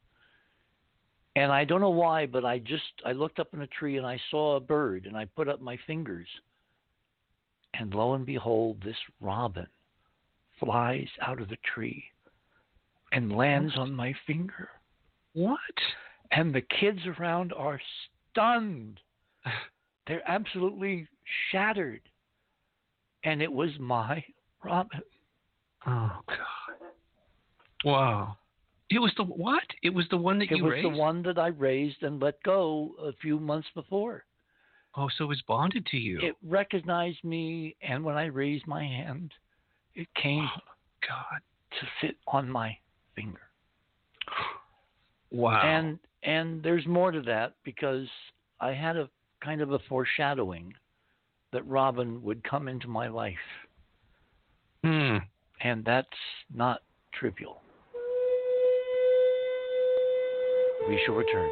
[1.35, 4.05] And I don't know why, but I just I looked up in a tree and
[4.05, 6.27] I saw a bird and I put up my fingers.
[7.73, 9.67] And lo and behold, this robin
[10.59, 12.03] flies out of the tree
[13.11, 14.69] and lands on my finger.
[15.33, 15.59] what?
[16.31, 17.79] And the kids around are
[18.31, 18.99] stunned.
[20.07, 21.07] They're absolutely
[21.51, 22.01] shattered.
[23.23, 24.23] And it was my
[24.63, 25.01] Robin.
[25.87, 26.89] Oh God.
[27.83, 28.37] Wow.
[28.89, 29.63] It was the what?
[29.83, 30.85] It was the one that It you raised.
[30.85, 34.25] It was the one that I raised and let go a few months before.
[34.97, 36.19] Oh, so it was bonded to you.
[36.21, 39.33] It recognized me, and when I raised my hand,
[39.93, 40.61] it came Oh,
[41.07, 41.41] God.
[41.79, 42.77] to sit on my
[43.15, 43.41] finger.
[45.31, 45.61] Wow.
[45.61, 48.07] And and there's more to that because
[48.59, 49.09] I had a
[49.43, 50.73] kind of a foreshadowing
[51.51, 53.35] that Robin would come into my life,
[54.83, 55.17] Hmm.
[55.61, 56.07] and that's
[56.53, 56.81] not
[57.13, 57.61] trivial.
[60.87, 61.51] We shall return.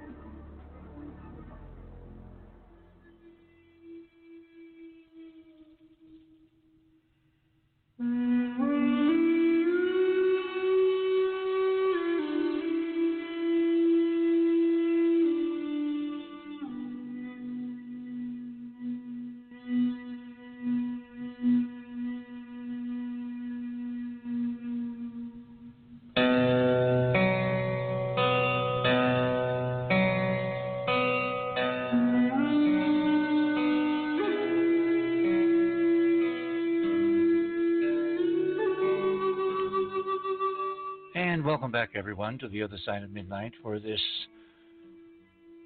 [41.81, 43.99] back, everyone, to the other side of midnight for this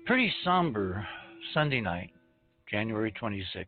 [0.05, 1.05] pretty somber
[1.53, 2.09] Sunday night,
[2.71, 3.65] January 26th.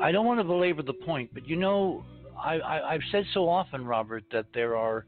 [0.00, 2.04] I don't want to belabor the point, but you know,
[2.40, 5.04] I, I, I've said so often, Robert, that there are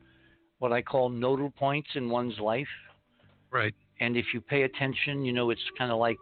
[0.59, 2.67] what I call nodal points in one's life.
[3.53, 3.75] Right.
[4.01, 6.17] And if you pay attention, you know, it's kind of like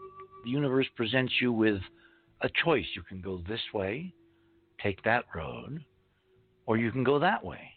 [0.45, 1.81] the universe presents you with
[2.43, 2.85] a choice.
[2.95, 4.13] You can go this way,
[4.83, 5.83] take that road,
[6.67, 7.74] or you can go that way.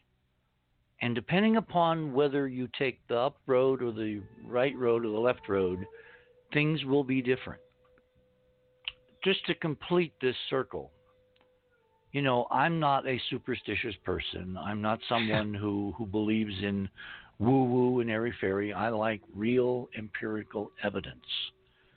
[1.01, 5.19] And depending upon whether you take the up road or the right road or the
[5.19, 5.85] left road,
[6.53, 7.61] things will be different.
[9.23, 10.91] Just to complete this circle,
[12.13, 14.57] you know, I'm not a superstitious person.
[14.59, 16.89] I'm not someone who, who believes in
[17.39, 18.73] woo woo and airy fairy.
[18.73, 21.25] I like real empirical evidence.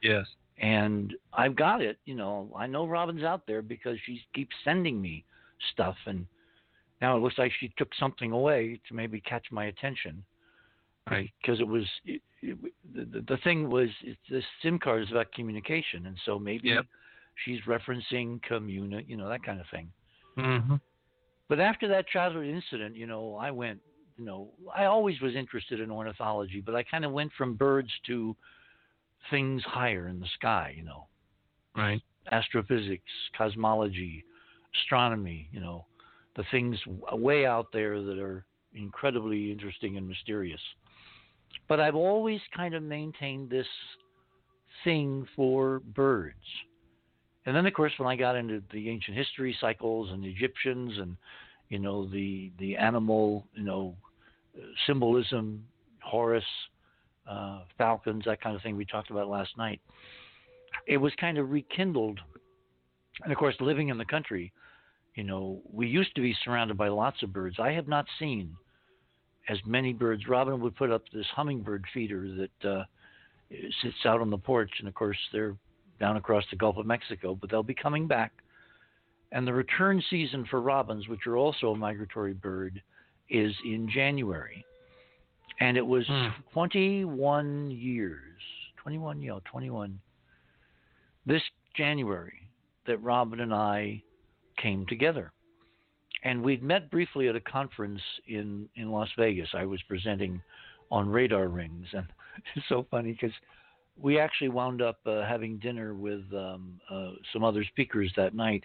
[0.03, 0.27] Yes.
[0.59, 2.51] And I've got it, you know.
[2.55, 5.25] I know Robin's out there because she keeps sending me
[5.73, 6.27] stuff and
[7.01, 10.23] now it looks like she took something away to maybe catch my attention.
[11.11, 11.31] Right.
[11.41, 12.59] Because it was it, it,
[12.95, 16.87] the, the thing was it's, this SIM card is about communication, and so maybe Yep.
[17.45, 19.91] she's referencing communi, you know, that kind of thing.
[20.39, 20.77] Mm-hmm.
[21.49, 23.81] But after that childhood incident, you know, I went,
[24.17, 27.91] you know, I always was interested in ornithology, but I kind of went from birds
[28.07, 28.37] to
[29.31, 31.09] things higher in the sky, you know,
[31.75, 32.01] Right.
[32.31, 34.25] astrophysics, cosmology,
[34.77, 35.87] astronomy, you know,
[36.41, 40.61] the things w- way out there that are incredibly interesting and mysterious.
[41.69, 43.67] But I've always kind of maintained this
[44.83, 46.37] thing for birds.
[47.45, 50.93] And then, of course, when I got into the ancient history cycles and the Egyptians
[50.99, 51.17] and,
[51.69, 53.95] you know, the, the animal, you know,
[54.87, 55.65] symbolism,
[56.03, 56.45] Horus,
[57.29, 59.81] uh, falcons, that kind of thing we talked about last night,
[60.87, 62.19] it was kind of rekindled.
[63.23, 64.53] And of course, living in the country,
[65.15, 67.57] you know, we used to be surrounded by lots of birds.
[67.59, 68.57] I have not seen
[69.49, 70.29] as many birds.
[70.29, 72.85] Robin would put up this hummingbird feeder that uh,
[73.83, 75.57] sits out on the porch, and of course, they're
[75.99, 78.33] down across the Gulf of Mexico, but they'll be coming back.
[79.33, 82.83] And the return season for robins, which are also a migratory bird,
[83.29, 84.65] is in January.
[85.61, 86.29] And it was Hmm.
[86.53, 88.41] 21 years,
[88.77, 90.01] 21, yeah, 21,
[91.27, 91.43] this
[91.75, 92.49] January
[92.87, 94.03] that Robin and I
[94.61, 95.33] came together.
[96.23, 99.49] And we'd met briefly at a conference in, in Las Vegas.
[99.55, 100.41] I was presenting
[100.91, 101.87] on radar rings.
[101.93, 102.07] And
[102.57, 103.35] it's so funny because
[103.97, 108.65] we actually wound up uh, having dinner with um, uh, some other speakers that night.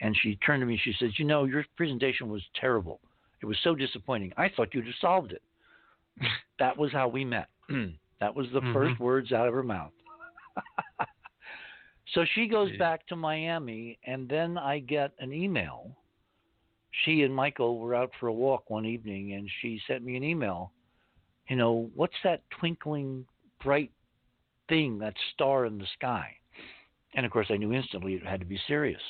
[0.00, 3.00] And she turned to me, she says, You know, your presentation was terrible.
[3.42, 4.32] It was so disappointing.
[4.36, 5.42] I thought you'd have solved it.
[6.58, 7.48] that was how we met.
[8.20, 8.72] that was the Mhm.
[8.72, 9.92] first words out of her mouth.
[12.14, 15.90] So she goes back to Miami, and then I get an email.
[17.04, 20.22] She and Michael were out for a walk one evening, and she sent me an
[20.22, 20.72] email.
[21.48, 23.26] You know, what's that twinkling
[23.62, 23.90] bright
[24.68, 26.30] thing, that star in the sky?
[27.14, 29.02] And of course, I knew instantly it had to be Sirius.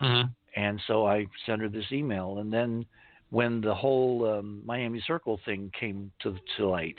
[0.00, 0.28] Mm-hmm.
[0.54, 2.38] And so I sent her this email.
[2.38, 2.84] And then
[3.30, 6.96] when the whole um, Miami Circle thing came to, to light,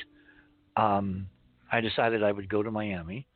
[0.76, 1.28] um,
[1.72, 3.28] I decided I would go to Miami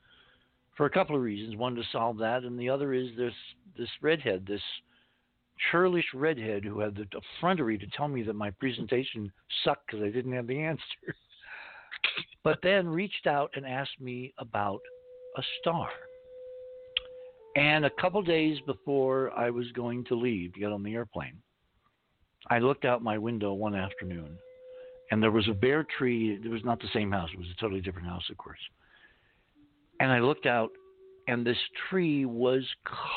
[0.78, 1.56] for a couple of reasons.
[1.56, 3.34] One, to solve that, and the other is this
[3.78, 4.62] this redhead, this
[5.72, 9.32] churlish redhead who had the effrontery to tell me that my presentation
[9.64, 10.84] sucked because I didn't have the answer.
[12.44, 14.80] but then reached out and asked me about
[15.36, 15.90] a star.
[17.56, 21.42] And a couple days before I was going to leave to get on the airplane,
[22.50, 24.38] I looked out my window one afternoon,
[25.10, 26.40] and there was a bare tree.
[26.44, 28.60] It was not the same house; it was a totally different house, of course.
[30.00, 30.72] And I looked out,
[31.28, 31.58] and this
[31.89, 32.64] tree was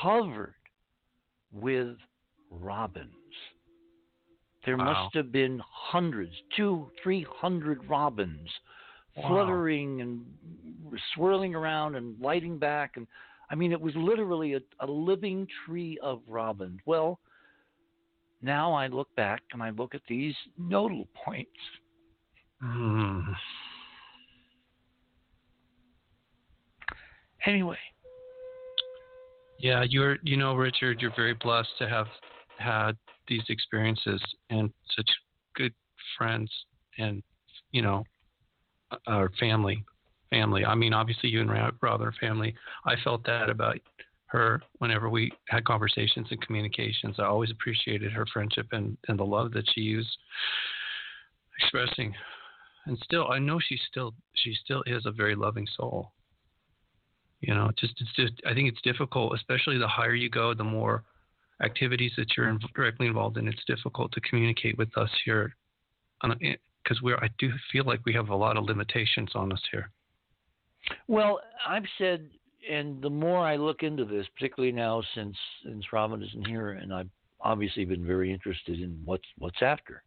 [0.02, 0.54] covered
[1.52, 1.96] with
[2.50, 3.14] robins.
[4.64, 5.04] There Wow.
[5.04, 8.50] must have been hundreds, two, three hundred robins
[9.16, 9.28] Wow.
[9.28, 10.24] fluttering and
[11.14, 12.96] swirling around and lighting back.
[12.96, 13.06] And
[13.50, 16.80] I mean, it was literally a, a living tree of robins.
[16.86, 17.18] Well,
[18.42, 21.50] now I look back and I look at these nodal points.
[22.60, 23.20] Hmm.
[27.46, 27.78] Anyway,
[29.58, 32.06] Yeah, you're, you know, Richard, you're very blessed to have
[32.58, 32.92] had
[33.28, 34.20] these experiences
[34.50, 35.08] and such
[35.54, 35.72] good
[36.16, 36.50] friends
[36.98, 37.22] and,
[37.72, 38.04] you know,
[38.90, 39.84] uh, our family.
[40.30, 40.64] Family.
[40.64, 42.54] I mean, obviously, you and Rob are family.
[42.86, 43.78] I felt that about
[44.26, 47.16] her whenever we had conversations and communications.
[47.18, 50.16] I always appreciated her friendship and, and the love that she used
[51.60, 52.14] expressing.
[52.86, 56.12] And still, I know she still she still is a very loving soul.
[57.40, 60.64] You know, just it's just I think it's difficult, especially the higher you go, the
[60.64, 61.04] more
[61.62, 63.48] activities that you're in, directly involved in.
[63.48, 65.54] It's difficult to communicate with us here,
[66.22, 69.62] because eh, we're I do feel like we have a lot of limitations on us
[69.70, 69.90] here.
[71.08, 72.28] Well, I've said,
[72.70, 76.92] and the more I look into this, particularly now since since Robin isn't here, and
[76.92, 77.10] I've
[77.40, 80.02] obviously been very interested in what's what's after.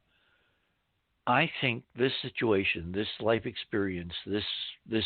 [1.25, 4.43] I think this situation, this life experience, this
[4.89, 5.05] this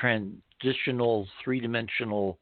[0.00, 2.38] transitional three dimensional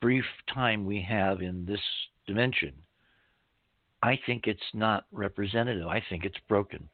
[0.00, 1.80] brief time we have in this
[2.26, 2.72] dimension,
[4.02, 5.86] I think it's not representative.
[5.86, 6.88] I think it's broken.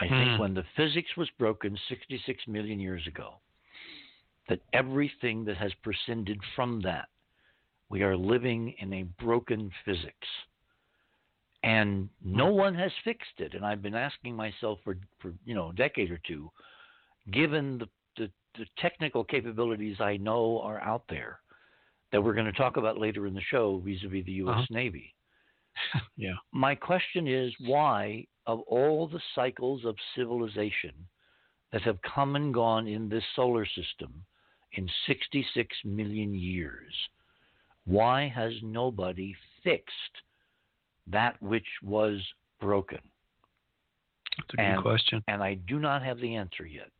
[0.00, 0.38] I think Hmm.
[0.38, 3.40] when the physics was broken 66 million years ago,
[4.48, 7.08] that everything that has prescinded from that,
[7.90, 10.28] we are living in a broken physics.
[11.62, 13.54] And no one has fixed it.
[13.54, 16.50] And I've been asking myself for, for you know, a decade or two,
[17.30, 17.88] given the,
[18.58, 21.40] the, technical capabilities I know are out there
[22.12, 24.54] that we're going to talk about later in the show vis a vis the U.S.
[24.56, 24.66] Uh-huh.
[24.70, 25.14] Navy.
[26.16, 26.34] Yeah.
[26.52, 30.92] My question is why, of all the cycles of civilization
[31.72, 34.12] that have come and gone in this solar system
[34.72, 36.92] in 66 million years,
[37.86, 39.34] why has nobody
[39.64, 39.94] fixed
[41.06, 42.20] that which was
[42.60, 42.98] broken?
[44.36, 45.24] That's a good And- question.
[45.28, 46.90] And I do not have the answer yet.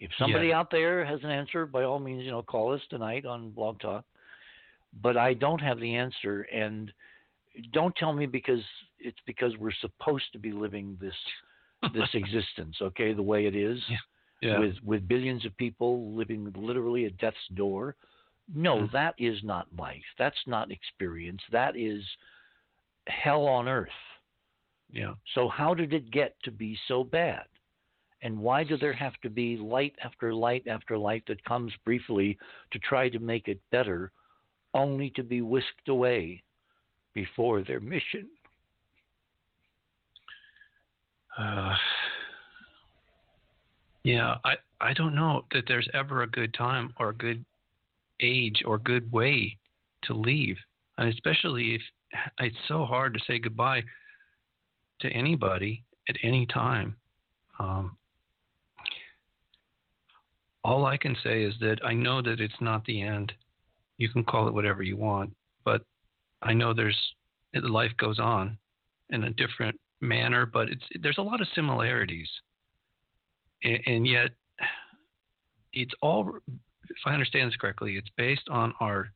[0.00, 3.26] If somebody out there has an answer, by all means, you know, call us tonight
[3.26, 4.04] on Blog Talk.
[5.02, 6.90] But I don't have the answer, and
[7.72, 8.60] don't tell me because
[8.98, 11.14] it's because we're supposed to be living this
[11.94, 13.78] this existence, okay, the way it is,
[14.40, 14.58] Yeah.
[14.58, 17.94] with with billions of people living literally at death's door.
[18.52, 18.92] No, Mm.
[18.92, 20.02] that is not life.
[20.18, 21.42] That's not experience.
[21.52, 22.02] That is
[23.06, 23.88] hell on earth.
[24.92, 25.14] yeah.
[25.34, 27.44] So how did it get to be so bad?
[28.22, 32.38] And why do there have to be light after light after light that comes briefly
[32.70, 34.12] to try to make it better,
[34.74, 36.42] only to be whisked away
[37.14, 38.28] before their mission?
[41.38, 41.74] Uh,
[44.04, 47.44] yeah, I I don't know that there's ever a good time or a good
[48.20, 49.56] age or good way
[50.02, 50.56] to leave,
[50.98, 51.82] and especially if
[52.40, 53.82] it's so hard to say goodbye
[55.00, 56.96] to anybody at any time.
[57.58, 57.96] Um,
[60.64, 63.32] all I can say is that I know that it's not the end.
[63.98, 65.34] You can call it whatever you want,
[65.64, 65.82] but
[66.42, 66.98] I know there's
[67.54, 68.58] life goes on
[69.10, 72.28] in a different manner, but it's there's a lot of similarities,
[73.62, 74.30] and, and yet
[75.72, 76.38] it's all.
[76.88, 79.12] If I understand this correctly, it's based on our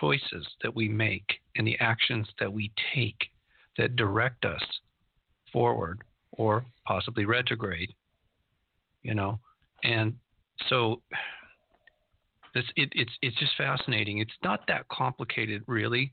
[0.00, 3.28] choices that we make and the actions that we take
[3.78, 4.62] that direct us
[5.52, 7.92] forward or possibly retrograde.
[9.02, 9.40] You know,
[9.84, 10.14] and
[10.68, 11.02] so
[12.54, 14.18] this it, it's it's just fascinating.
[14.18, 16.12] It's not that complicated, really.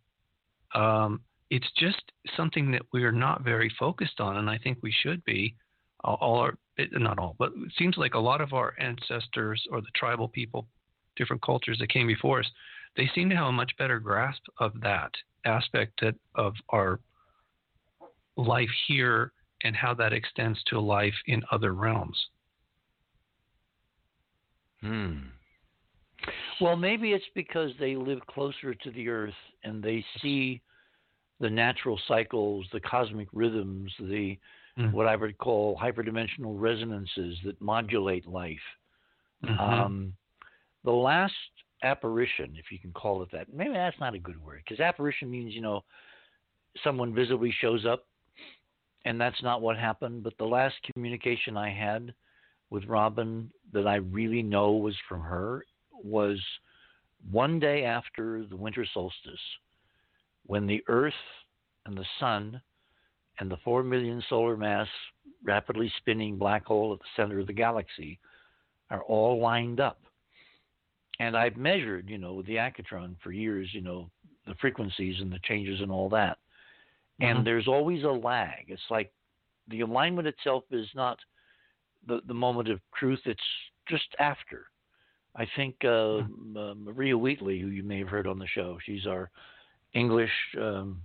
[0.74, 2.02] Um, it's just
[2.38, 5.56] something that we're not very focused on, and I think we should be.
[6.02, 6.54] All, our
[6.94, 10.66] not all, but it seems like a lot of our ancestors or the tribal people,
[11.18, 12.50] different cultures that came before us,
[12.96, 15.12] they seem to have a much better grasp of that
[15.46, 17.02] aspect that, of our
[18.38, 19.34] life here
[19.64, 22.18] and how that extends to life in other realms.
[24.82, 25.18] Hmm.
[26.62, 30.62] Well, maybe it's because they live closer to the earth and they see
[31.40, 34.38] the natural cycles, the cosmic rhythms, the
[34.78, 34.94] Mm.
[34.94, 38.78] what I would call hyperdimensional resonances that modulate life.
[39.44, 39.60] Mhm.
[39.60, 40.18] Um,
[40.84, 41.34] the last
[41.84, 45.30] apparition, if you can call it that, maybe that's not a good word because apparition
[45.30, 45.84] means you know
[46.84, 48.08] someone visibly shows up,
[49.06, 50.24] and that's not what happened.
[50.24, 52.14] But the last communication I had
[52.70, 56.40] with Robin that I really know was from her was
[57.30, 59.40] one day after the winter solstice,
[60.46, 61.14] when the Earth
[61.86, 62.62] and the Sun
[63.40, 64.88] and the 4 million solar mass
[65.44, 68.20] rapidly spinning black hole at the center of the galaxy
[68.90, 70.02] are all lined up.
[71.20, 74.10] And I've measured, you know, with the Accutron for years, you know,
[74.48, 76.38] the frequencies and the changes and all that.
[77.20, 77.46] And Mhm.
[77.46, 78.70] there's always a lag.
[78.70, 79.14] It's like
[79.68, 81.20] the alignment itself is not
[82.08, 83.42] the, the moment of truth, it's
[83.88, 84.68] just after.
[85.36, 89.06] I think uh, uh, Maria Wheatley, who you may have heard on the show, she's
[89.06, 89.30] our
[89.94, 91.02] English um,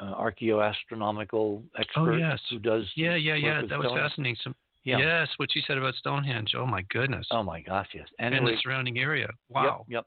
[0.00, 2.40] uh, archaeoastronomical expert Oh, yes.
[2.50, 3.62] who does Yeah, yeah, yeah.
[3.68, 4.36] That was fascinating.
[4.42, 4.54] Some,
[4.84, 4.98] Yeah.
[4.98, 6.54] Yes, what you said about Stonehenge.
[6.56, 7.26] Oh my goodness.
[7.30, 8.06] Oh my gosh, yes.
[8.18, 9.28] and Anyway, the surrounding area.
[9.48, 9.84] Wow.
[9.88, 10.06] Yep,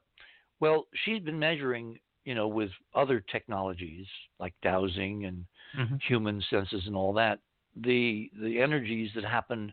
[0.60, 4.06] Well, she's been measuring, you know, with other technologies
[4.38, 5.44] like dowsing and
[5.76, 6.00] Mhm.
[6.02, 7.40] human senses and all that,
[7.76, 9.72] the the energies that happen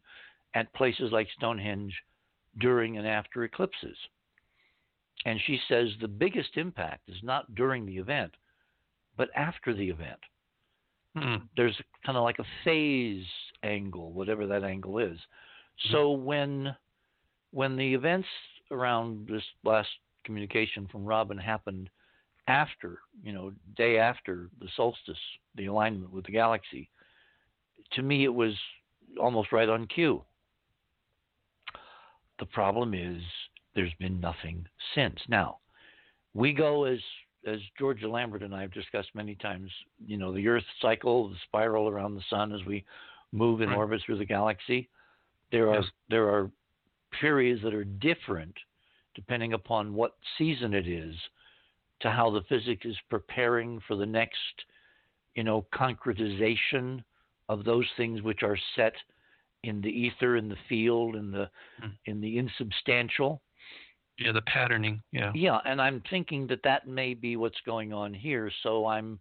[0.56, 1.94] at places like Stonehenge
[2.60, 3.98] during and after eclipses.
[5.26, 8.32] And she says the biggest impact is not during the event,
[9.18, 10.20] but after the event.
[11.16, 11.36] Hmm.
[11.58, 11.76] There's
[12.06, 13.26] kind of like a phase
[13.64, 15.18] angle, whatever that angle is.
[15.92, 16.76] So when
[17.52, 18.28] when the events
[18.70, 19.90] around this last
[20.24, 21.90] communication from Robin happened
[22.48, 25.18] after, you know, day after the solstice,
[25.56, 26.90] the alignment with the galaxy,
[27.94, 28.54] to me it was
[29.20, 30.24] almost right on cue.
[32.40, 33.22] The problem is
[33.76, 34.66] there's been nothing
[34.96, 35.20] since.
[35.28, 35.60] Now,
[36.34, 37.00] we go as
[37.46, 39.72] as Georgia Lambert and I have discussed many times,
[40.06, 42.84] you know, the Earth cycle, the spiral around the sun as we
[43.32, 43.78] move in Right.
[43.78, 44.90] orbit through the galaxy.
[45.52, 45.92] There are Yes.
[46.10, 46.52] there are
[47.12, 48.56] periods that are different
[49.16, 51.16] depending upon what season it is
[52.02, 54.66] to how the physics is preparing for the next,
[55.36, 57.04] you know, concretization
[57.50, 58.94] of those things which are set
[59.64, 61.50] in the ether, in the field, in the
[61.82, 61.98] Mm.
[62.06, 63.42] in the insubstantial.
[64.18, 65.02] Yeah, the patterning.
[65.12, 65.32] Yeah.
[65.34, 68.52] Yeah, and I'm thinking that that may be what's going on here.
[68.64, 69.20] So I'm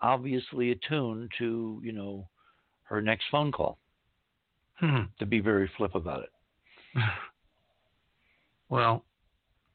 [0.00, 2.28] obviously attuned to, you know,
[2.84, 3.78] her next phone call.
[4.76, 5.02] Hmm.
[5.18, 6.30] To be very flip about it.
[8.70, 9.04] Well,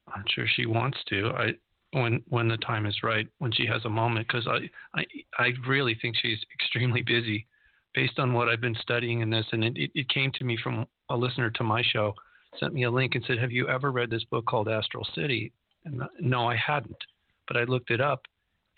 [0.07, 1.29] I'm sure she wants to.
[1.31, 1.53] I
[1.91, 5.05] when when the time is right, when she has a moment, because I, I
[5.37, 7.45] I really think she's extremely busy,
[7.95, 10.85] based on what I've been studying in this, and it, it, came to me from
[11.09, 12.13] a listener to my show,
[12.59, 15.53] sent me a link and said, "Have you ever read this book called Astral City?"
[15.85, 16.97] And uh, no, I hadn't,
[17.47, 18.21] but I looked it up,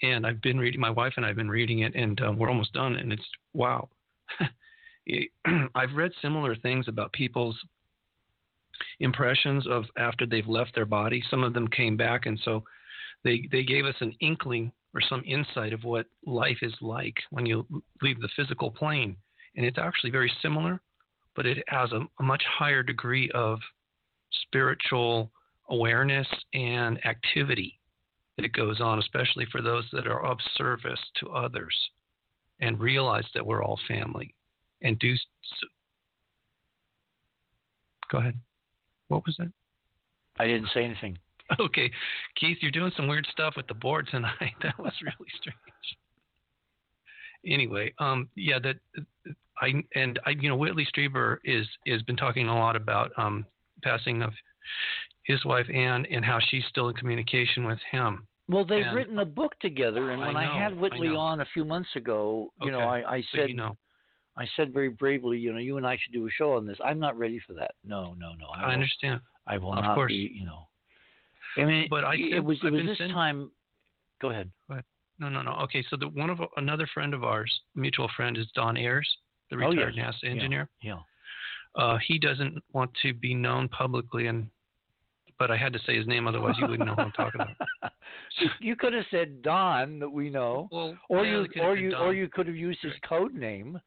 [0.03, 0.79] and I've been reading.
[0.79, 3.89] My wife and I've been reading it, and um, we're almost done, and it's wow.
[5.75, 7.57] I've read similar things about people's
[8.99, 11.23] impressions of after they've left their body.
[11.29, 12.63] Some of them came back, and so
[13.23, 17.45] they they gave us an inkling or some insight of what life is like when
[17.45, 17.65] you
[18.01, 19.15] leave the physical plane,
[19.55, 20.79] and it's actually very similar,
[21.35, 23.59] but it has a, a much higher degree of
[24.43, 25.31] spiritual
[25.69, 27.79] awareness and activity
[28.37, 31.75] that goes on, especially for those that are of service to others
[32.59, 34.33] and realize that we're all family
[34.81, 35.13] and do.
[35.13, 35.19] s-
[38.11, 38.39] Go ahead.
[39.09, 39.51] What was that?
[40.39, 41.17] I didn't say anything.
[41.59, 41.89] Okay,
[42.39, 44.53] Keith, you're doing some weird stuff with the board tonight.
[44.61, 45.55] That was really strange.
[47.45, 48.75] Anyway, um, yeah, that
[49.61, 53.45] I and I, you know, Whitley Strieber is has been talking a lot about um,
[53.83, 54.33] passing of
[55.23, 58.27] his wife Anne and how she's still in communication with him.
[58.49, 61.17] Well, they've And- written a book together, and when I, know, had Whitley know.
[61.17, 63.77] on a few months ago, you know, Okay, I, I So said you know,
[64.37, 66.77] I said very bravely, you know, you and I should do a show on this.
[66.83, 67.71] I'm not ready for that.
[67.83, 68.47] No, no, no.
[68.47, 69.19] I, I understand.
[69.47, 70.11] I will Of not course.
[70.11, 70.67] be, you know.
[71.57, 73.51] I mean, But I it was it was this send- time.
[74.21, 74.51] Go ahead.
[75.19, 75.53] No, no, no.
[75.63, 79.07] Okay, so the one of another friend of ours, mutual friend, is Don Ayers,
[79.49, 80.13] the Oh, retired yes.
[80.23, 80.69] NASA engineer.
[80.83, 80.99] Yeah.
[81.75, 84.47] Uh, he doesn't want to be known publicly, and
[85.39, 87.91] but I had to say his name, otherwise you wouldn't know who I'm talking about.
[88.59, 91.75] you could have said Don that we know, Well, or yeah, you could have or
[91.77, 92.01] you Don.
[92.01, 93.79] or you could have used his code name.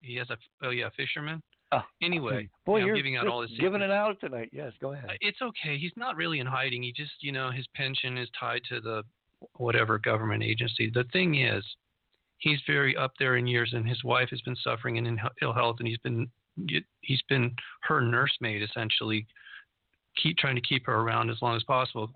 [0.00, 1.42] He has a oh yeah, fisherman.
[1.76, 4.50] Oh, Anyway, boy, yeah, I'm you're giving out all this giving it out tonight.
[4.52, 5.10] Yes, go ahead.
[5.10, 5.78] Uh, It's okay.
[5.78, 6.82] He's not really in hiding.
[6.82, 9.02] He just, you know, his pension is tied to the
[9.54, 10.90] whatever government agency.
[10.92, 11.64] The thing is,
[12.38, 15.52] he's very up there in years, and his wife has been suffering and in ill
[15.52, 16.28] health, and he's been
[17.00, 19.26] he's been her nursemaid essentially,
[20.22, 22.10] keep trying to keep her around as long as possible.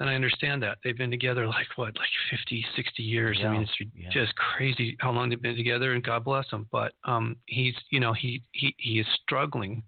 [0.00, 3.40] And I understand that they've been together like what, like 50, 60 years.
[3.44, 4.10] I mean, it's yeah.
[4.10, 6.66] just crazy how long they've been together, and God bless them.
[6.72, 9.82] But um, he's, you know, he he he is struggling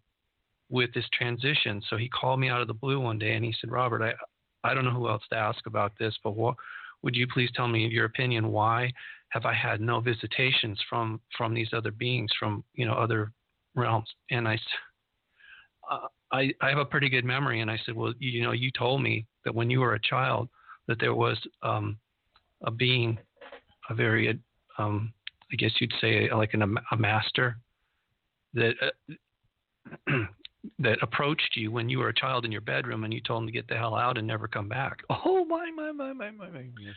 [0.69, 1.83] with this transition.
[1.89, 4.69] So he called me out of the blue one day and he said, Robert, I,
[4.69, 6.57] I don't know who else to ask about this, but what
[7.03, 8.51] would you please tell me your opinion?
[8.51, 8.93] Why
[9.31, 13.33] have I had no visitations from, from these other beings from, you know, other
[13.75, 14.09] realms?
[14.31, 14.59] And I
[16.33, 17.61] I, I have a pretty good memory.
[17.61, 20.49] And I said, well, you know, you told me that when you were a child
[20.89, 21.97] that there was um,
[22.65, 23.19] a being,
[23.91, 24.39] a very
[24.79, 25.13] um,
[25.53, 27.57] I guess you'd say like an, a master
[28.55, 29.15] that uh,
[30.79, 33.47] that approached you when you were a child in your bedroom and you told him
[33.47, 34.99] to get the hell out and never come back.
[35.25, 36.67] Oh my my my my my my.
[36.81, 36.97] Yes.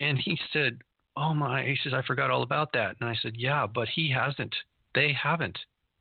[0.00, 0.78] And he said,
[1.16, 4.10] "Oh my," he says, "I forgot all about that." And I said, "Yeah, but he
[4.10, 4.54] hasn't.
[4.94, 5.58] They haven't.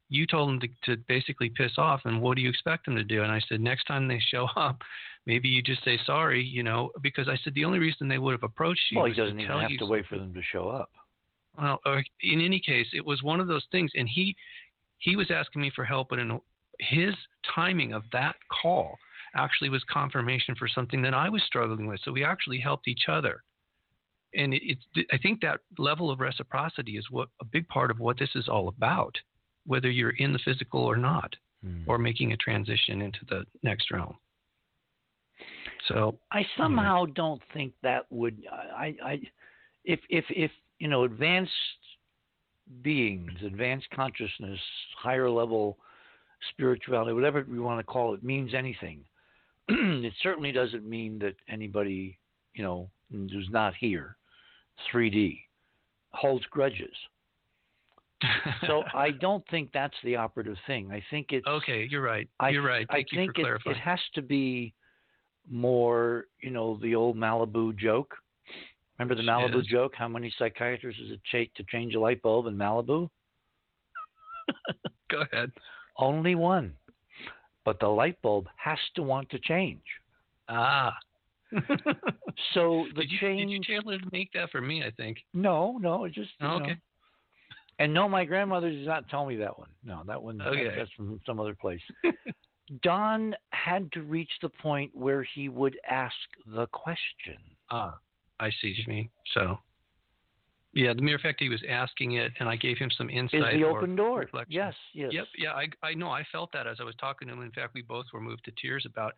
[0.09, 3.03] You told them to, to basically piss off, and what do you expect them to
[3.03, 4.81] do?" And I said, "Next time they show up,
[5.25, 8.33] maybe you just say sorry, you know, because I said the only reason they would
[8.33, 8.99] have approached you.
[8.99, 10.89] Well, he doesn't even have to wait for them to show up.
[11.57, 11.79] Well,
[12.21, 14.35] in any case, it was one of those things, and he
[14.99, 16.39] he was asking me for help, but in
[16.79, 17.13] his
[17.53, 18.97] timing of that call
[19.35, 21.99] actually was confirmation for something that I was struggling with.
[22.03, 23.43] So we actually helped each other.
[24.35, 27.99] And it, it's, I think that level of reciprocity is what a big part of
[27.99, 29.15] what this is all about,
[29.65, 31.33] whether you're in the physical or not,
[31.63, 31.83] Hmm.
[31.87, 34.17] or making a transition into the next realm.
[35.87, 39.21] So I somehow don't think that would I I
[39.85, 41.51] if if if you know advanced
[42.81, 44.59] beings, advanced consciousness,
[44.97, 45.77] higher level
[46.49, 49.03] spirituality, whatever we want to call it, means anything.
[49.69, 52.17] it certainly doesn't mean that anybody,
[52.53, 54.17] you know, who's not here,
[54.91, 55.39] 3D,
[56.11, 56.93] holds grudges.
[58.67, 60.91] So I don't think that's the operative thing.
[60.91, 62.27] I think it's okay, you're right.
[62.39, 62.85] I, You're right.
[62.89, 64.73] I Thank you think it, it has to be
[65.49, 68.15] more, you know, the old Malibu joke.
[68.97, 69.65] Remember the Malibu Yes.
[69.65, 69.93] joke?
[69.95, 73.09] How many psychiatrists does it take to change a light bulb in Malibu?
[75.09, 75.51] Go ahead.
[75.97, 76.73] Only one.
[77.65, 79.83] But the light bulb has to want to change.
[80.49, 80.95] Ah.
[82.53, 83.51] So the did you, change.
[83.51, 84.83] Did you to make that for me?
[84.83, 85.19] I think.
[85.33, 86.31] No, no, it just.
[86.41, 86.73] Oh, know.
[87.79, 89.69] And no, my grandmother did not tell me that one.
[89.83, 90.71] No, that one okay.
[90.75, 91.81] that's from some other place.
[92.81, 96.15] Don had to reach the point where he would ask
[96.47, 97.37] the question.
[97.71, 97.97] Ah,
[98.39, 99.09] I see what you mean.
[99.33, 99.57] So,
[100.73, 103.53] yeah, the mere fact he was asking it, and I gave him some insight.
[103.53, 104.19] Is the open door?
[104.19, 104.53] reflection.
[104.53, 105.11] Yes, yes.
[105.11, 105.25] Yep.
[105.37, 106.09] Yeah, I I know.
[106.09, 107.41] I felt that as I was talking to him.
[107.41, 109.13] In fact, we both were moved to tears about.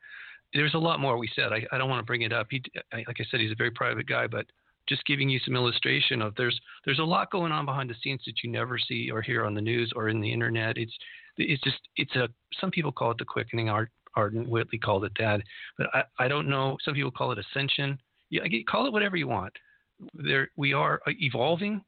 [0.53, 1.53] There's a lot more we said.
[1.53, 2.47] I, I don't want to bring it up.
[2.49, 2.61] He,
[2.93, 4.45] I, like I said, he's a very private guy, but
[4.87, 8.21] just giving you some illustration of there's there's a lot going on behind the scenes
[8.25, 10.77] that you never see or hear on the news or in the internet.
[10.77, 10.93] It's
[11.37, 12.27] it's just it's a
[12.59, 13.69] some people call it the quickening.
[13.69, 15.41] Art Arden Whitley called it that,
[15.77, 16.77] but I I don't know.
[16.83, 17.97] Some people call it ascension.
[18.29, 19.53] Yeah, call it whatever you want.
[20.13, 21.83] There we are evolving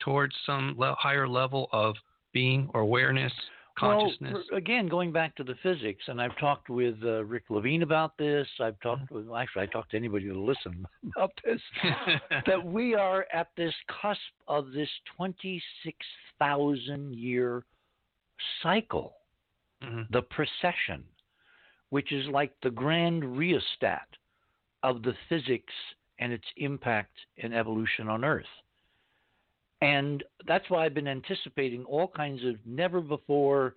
[0.00, 1.94] towards some le- higher level of
[2.32, 3.32] being or awareness,
[3.78, 4.32] consciousness.
[4.50, 8.16] Well, again, going back to the physics, and I've talked with uh, Rick Levine about
[8.18, 8.46] this.
[8.60, 9.28] I've talked Mm-hmm.
[9.30, 11.60] with actually I talked to anybody who'll listen about this.
[12.46, 15.96] that we are at this cusp of this twenty-six
[16.38, 17.64] thousand year
[18.62, 19.14] cycle,
[19.82, 20.08] Mhm.
[20.10, 21.04] the precession,
[21.90, 24.08] which is like the grand rheostat
[24.82, 25.72] of the physics
[26.18, 28.44] and its impact in evolution on Earth.
[29.82, 33.74] And that's why I've been anticipating all kinds of never before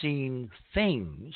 [0.00, 1.34] seen things.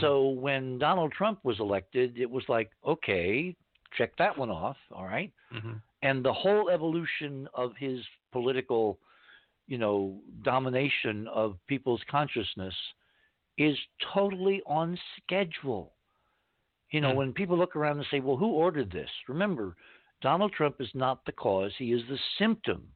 [0.00, 3.54] So when Donald Trump was elected, it was like, okay,
[3.96, 5.30] check that one off, all right?
[5.52, 5.80] Mhm.
[6.02, 8.98] And the whole evolution of his political,
[9.68, 12.74] you know, domination of people's consciousness
[13.56, 15.92] is totally on schedule.
[16.90, 17.16] You know, Hmm.
[17.18, 19.10] when people look around and say, well, who ordered this?
[19.28, 19.76] Remember,
[20.22, 22.92] Donald Trump is not the cause, he is the symptom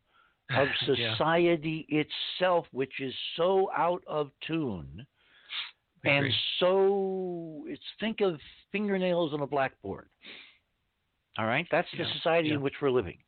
[0.50, 5.06] of Yeah, society itself, which is so out of tune
[6.04, 8.38] and so it's think of
[8.70, 10.08] fingernails on a blackboard.
[11.38, 12.54] All right, that's the Yeah, society yeah.
[12.54, 13.18] in which we're living.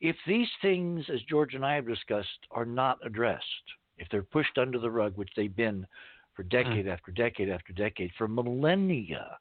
[0.00, 3.44] If these things, as George and I have discussed, are not addressed,
[3.96, 5.86] if they're pushed under the rug, which they've been
[6.34, 6.50] for Hmm.
[6.50, 9.38] decade after decade after decade, for millennia,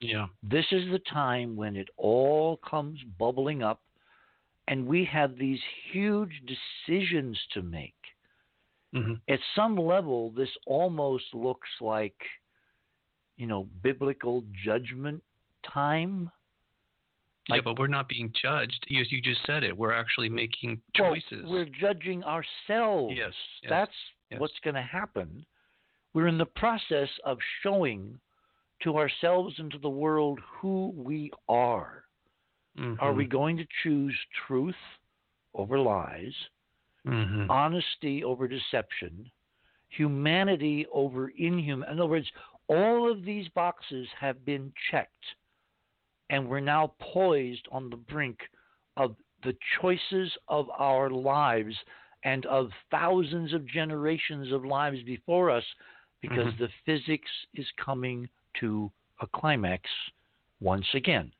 [0.00, 0.26] yeah.
[0.42, 3.83] this is the time when it all comes bubbling up,
[4.68, 5.60] and we have these
[5.92, 7.94] huge decisions to make
[8.94, 9.20] Mhm.
[9.28, 12.24] at some level, this almost looks like,
[13.36, 15.22] you know, biblical judgment
[15.64, 16.30] time.
[17.48, 18.86] yeah, but we're not being judged.
[18.90, 21.42] As you just said it, we're actually making choices.
[21.44, 23.14] Well, we're judging ourselves.
[23.14, 24.40] Yes, yes, That's yes.
[24.40, 25.44] what's going to happen.
[26.14, 28.18] We're in the process of showing
[28.80, 32.03] to ourselves and to the world who we are.
[32.76, 33.16] Are Mhm.
[33.16, 34.76] we going to choose truth
[35.54, 36.34] over lies?
[37.06, 37.50] Mhm.
[37.50, 39.30] honesty over deception,
[39.88, 41.88] humanity over inhuman.
[41.90, 42.32] In other words,
[42.68, 45.36] all of these boxes have been checked,
[46.30, 48.50] and we're now poised on the brink
[48.96, 51.76] of the choices of our lives
[52.22, 55.74] and of thousands of generations of lives before us
[56.22, 56.58] because Mhm.
[56.58, 59.90] the physics is coming to a climax
[60.60, 61.34] once again.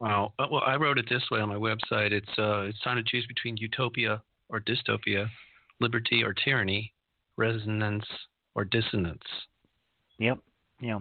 [0.00, 0.32] Wow.
[0.38, 2.12] Uh, well, I wrote it this way on my website.
[2.12, 5.28] It's uh, it's time to choose between utopia or dystopia,
[5.80, 6.92] liberty or tyranny,
[7.36, 8.04] resonance
[8.54, 9.22] or dissonance.
[10.18, 10.38] Yep.
[10.80, 10.98] Yeah.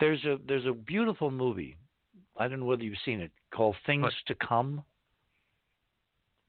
[0.00, 1.76] There's a there's a beautiful movie.
[2.38, 4.12] I don't know whether you've seen it called Things What?
[4.26, 4.82] to Come.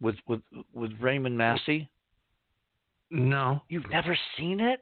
[0.01, 0.41] With with
[0.73, 1.89] with Raymond Massey.
[3.09, 4.81] No, You've never seen it?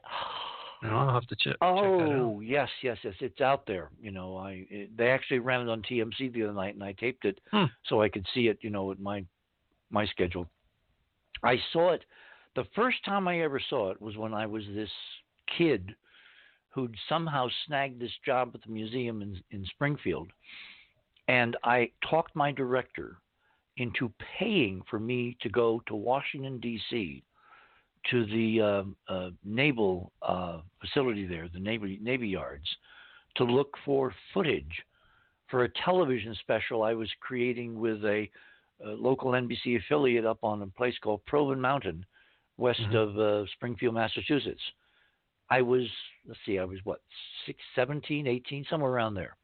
[0.82, 1.56] No, I'll have to ch- check.
[1.62, 3.14] Oh yes, yes, yes.
[3.20, 3.90] It's out there.
[4.00, 6.92] You know, I it, they actually ran it on TMC the other night, and I
[6.92, 7.66] taped it Hmm.
[7.88, 8.58] so I could see it.
[8.62, 9.24] You know, at my
[9.90, 10.48] my schedule.
[11.42, 12.04] I saw it.
[12.54, 14.90] The first time I ever saw it was when I was this
[15.56, 15.94] kid
[16.68, 20.30] who'd somehow snagged this job at the museum in in Springfield,
[21.28, 23.18] and I talked my director
[23.78, 27.22] into paying for me to go to Washington D.C.
[28.10, 32.66] to the uh, uh, naval uh, facility there, the Navy Navy Yards,
[33.36, 34.82] to look for footage
[35.48, 38.28] for a television special I was creating with a,
[38.84, 42.04] a local NBC affiliate up on a place called Provin Mountain,
[42.56, 42.94] west Mhm.
[42.94, 44.62] of uh, Springfield, Massachusetts.
[45.50, 45.86] I was
[46.26, 47.00] let's see, I was what
[47.46, 49.36] six, 17, 18, somewhere around there.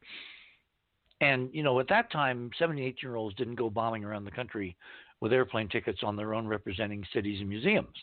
[1.21, 4.31] And you know, at that time, 17, 18 year olds didn't go bombing around the
[4.31, 4.75] country
[5.21, 7.95] with airplane tickets on their own, representing cities and museums.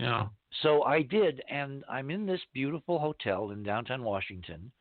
[0.00, 0.28] Yeah.
[0.62, 4.72] So I did, and I'm in this beautiful hotel in downtown Washington.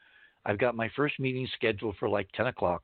[0.45, 2.82] I've got my first meeting scheduled for like 10 o'clock.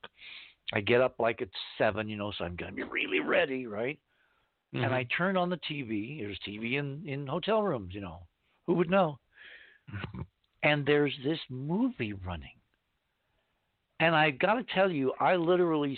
[0.73, 3.65] I get up like at 7, you know, so I'm going to be really ready,
[3.65, 3.97] right?
[4.73, 4.85] Mhm.
[4.85, 6.19] And I turn on the TV.
[6.19, 8.21] There's TV in, in hotel rooms, you know.
[8.67, 9.19] Who would know?
[10.63, 12.57] And there's this movie running.
[13.99, 15.95] And I got to tell you, I literally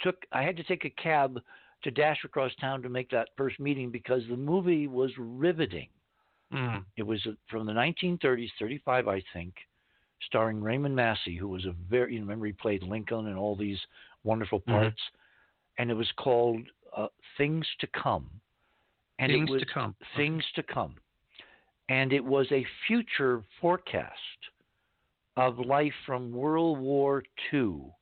[0.00, 1.38] took, I had to take a cab
[1.82, 5.88] to dash across town to make that first meeting because the movie was riveting.
[6.52, 6.84] Mhm.
[6.96, 9.54] It was uh, from the 1930s, 35, I think,
[10.26, 13.56] starring Raymond Massey, who was a very, you know, remember he played Lincoln and all
[13.56, 13.80] these
[14.22, 14.72] wonderful Mhm.
[14.72, 15.00] parts.
[15.78, 16.62] And it was called
[16.96, 17.08] uh,
[17.38, 18.30] Things to Come.
[19.18, 19.96] And Things it was to come.
[20.16, 20.96] Things to Come.
[21.88, 24.50] And it was a future forecast
[25.36, 27.92] of life from World War II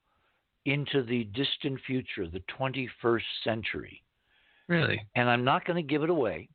[0.67, 4.03] into the distant future, the 21st century
[4.69, 5.01] Really?
[5.17, 6.49] and I'm not going to give it away.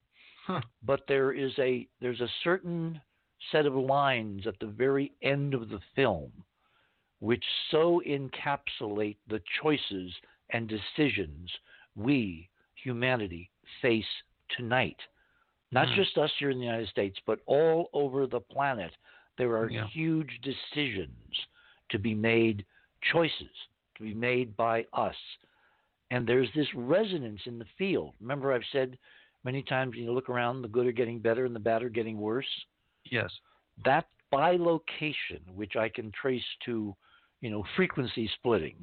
[0.46, 0.62] Huh.
[0.84, 3.02] But there is a there's a certain
[3.52, 6.32] set of lines at the very end of the film
[7.20, 10.14] which so encapsulate the choices
[10.52, 11.50] and decisions
[11.96, 13.50] we humanity
[13.82, 14.06] face
[14.56, 14.98] tonight.
[15.72, 15.96] Not Hmm.
[15.96, 18.96] just us here in the United States, but all over the planet.
[19.38, 19.88] There are Yeah.
[19.88, 21.48] huge decisions
[21.90, 22.66] to be made,
[23.02, 23.68] choices
[23.98, 25.16] to be made by us
[26.12, 28.14] and there's this resonance in the field.
[28.22, 28.98] Remember, I've said
[29.44, 32.20] many times, you look around, the good are getting better and the bad are getting
[32.20, 32.46] worse.
[33.10, 33.32] Yes.
[33.84, 36.96] That bilocation, which I can trace to,
[37.42, 38.76] you know, frequency splitting,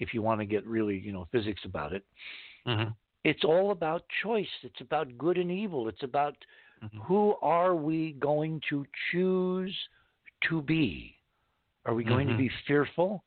[0.00, 2.04] if you want to get really, you know, physics about it.
[2.66, 2.90] hmm
[3.24, 4.46] It's all about choice.
[4.62, 5.88] It's about good and evil.
[5.88, 6.36] It's about
[6.82, 7.00] Mhm.
[7.04, 9.74] who are we going to choose
[10.48, 11.16] to be?
[11.86, 12.32] Are we going Mhm.
[12.32, 13.24] to be fearful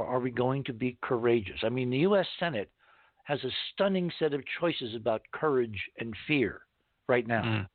[0.00, 1.58] or are we going to be courageous?
[1.62, 2.26] I mean, the U.S.
[2.38, 2.70] Senate
[3.24, 6.62] has a stunning set of choices about courage and fear
[7.06, 7.68] right now, Mm.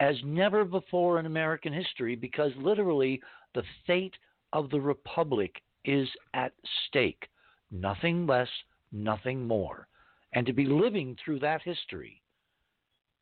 [0.00, 3.20] as never before in American history, because literally
[3.54, 4.14] the fate
[4.52, 6.52] of the Republic is at
[6.88, 7.28] stake.
[7.70, 8.48] Nothing less,
[8.92, 9.88] nothing more.
[10.32, 12.22] And to be living through that history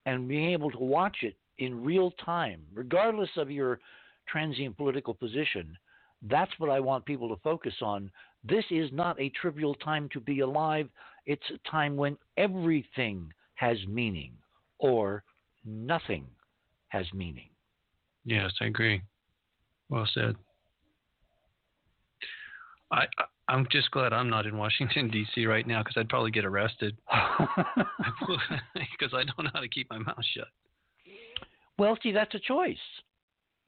[0.07, 3.81] and being able to watch it in real time, regardless of your
[4.27, 5.77] transient political position,
[6.29, 8.11] that's what I want people to focus on.
[8.45, 10.89] This is not a trivial time to be alive.
[11.27, 14.33] It's a time when everything has meaning
[14.79, 15.23] or
[15.65, 16.27] nothing
[16.89, 17.49] has meaning.
[18.25, 19.03] Yes, I agree.
[19.89, 20.37] Well said.
[22.91, 25.47] I, I I'm just glad I'm not in Washington D.C.
[25.47, 29.99] right now because I'd probably get arrested because I don't know how to keep my
[29.99, 30.49] mouth shut.
[31.79, 32.77] well, see, that's a choice.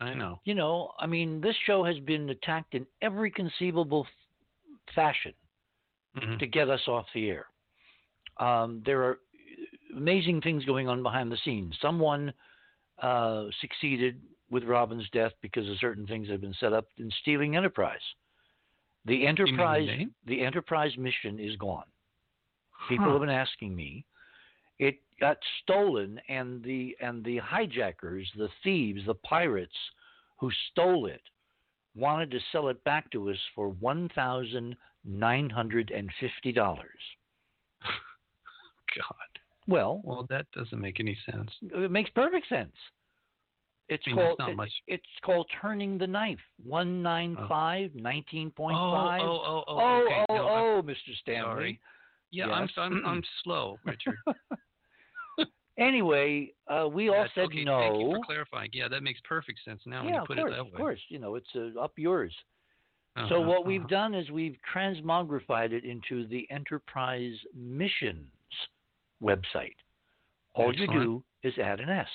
[0.03, 0.41] I know.
[0.45, 5.35] You know, I mean, this show has been attacked in every conceivable f- fashion
[6.17, 6.39] Mhm.
[6.39, 7.47] to get us off the air.
[8.39, 9.21] Um, there are
[9.95, 11.79] amazing things going on behind the scenes.
[11.81, 12.33] Someone
[12.99, 17.11] uh, succeeded with Robin's death because of certain things that have been set up in
[17.23, 18.03] stealing Enterprise.
[19.07, 19.89] The Enterprise,
[20.27, 21.87] the Enterprise mission is gone.
[22.89, 23.13] People Huh.
[23.13, 24.05] have been asking me.
[24.79, 29.73] It got stolen, and the and the hijackers, the thieves, the pirates
[30.39, 31.23] who stole it,
[31.95, 37.01] wanted to sell it back to us for one thousand nine hundred and fifty dollars.
[38.97, 39.15] God.
[39.69, 41.51] Well, Well, that doesn't make any sense.
[41.63, 42.75] it makes perfect sense.
[43.89, 46.39] It's I mean, called it- it's called turning the knife.
[46.65, 46.69] Oh.
[46.71, 49.21] One nine five nineteen point Oh, five.
[49.23, 50.25] oh, oh, oh, oh, okay.
[50.31, 51.15] oh, no, oh, Mr.
[51.21, 51.43] Stanley.
[51.45, 51.81] sorry.
[52.33, 52.71] Yeah, Yes.
[52.77, 54.17] I'm, I'm I'm slow, Richard.
[55.79, 57.65] Anyway, uh, we all said okay.
[57.65, 57.79] no.
[57.81, 58.71] Thank you for clarifying.
[58.73, 60.75] Yeah, that makes perfect sense now when yeah, you of put course, it that of
[60.75, 61.01] course.
[61.09, 62.35] You know, it's uh, up yours.
[63.15, 63.89] So Uh-huh, what we've uh-huh.
[63.89, 68.31] done is we've transmogrified it into the Enterprise Missions
[69.23, 69.77] website.
[70.55, 72.09] All you do is add an S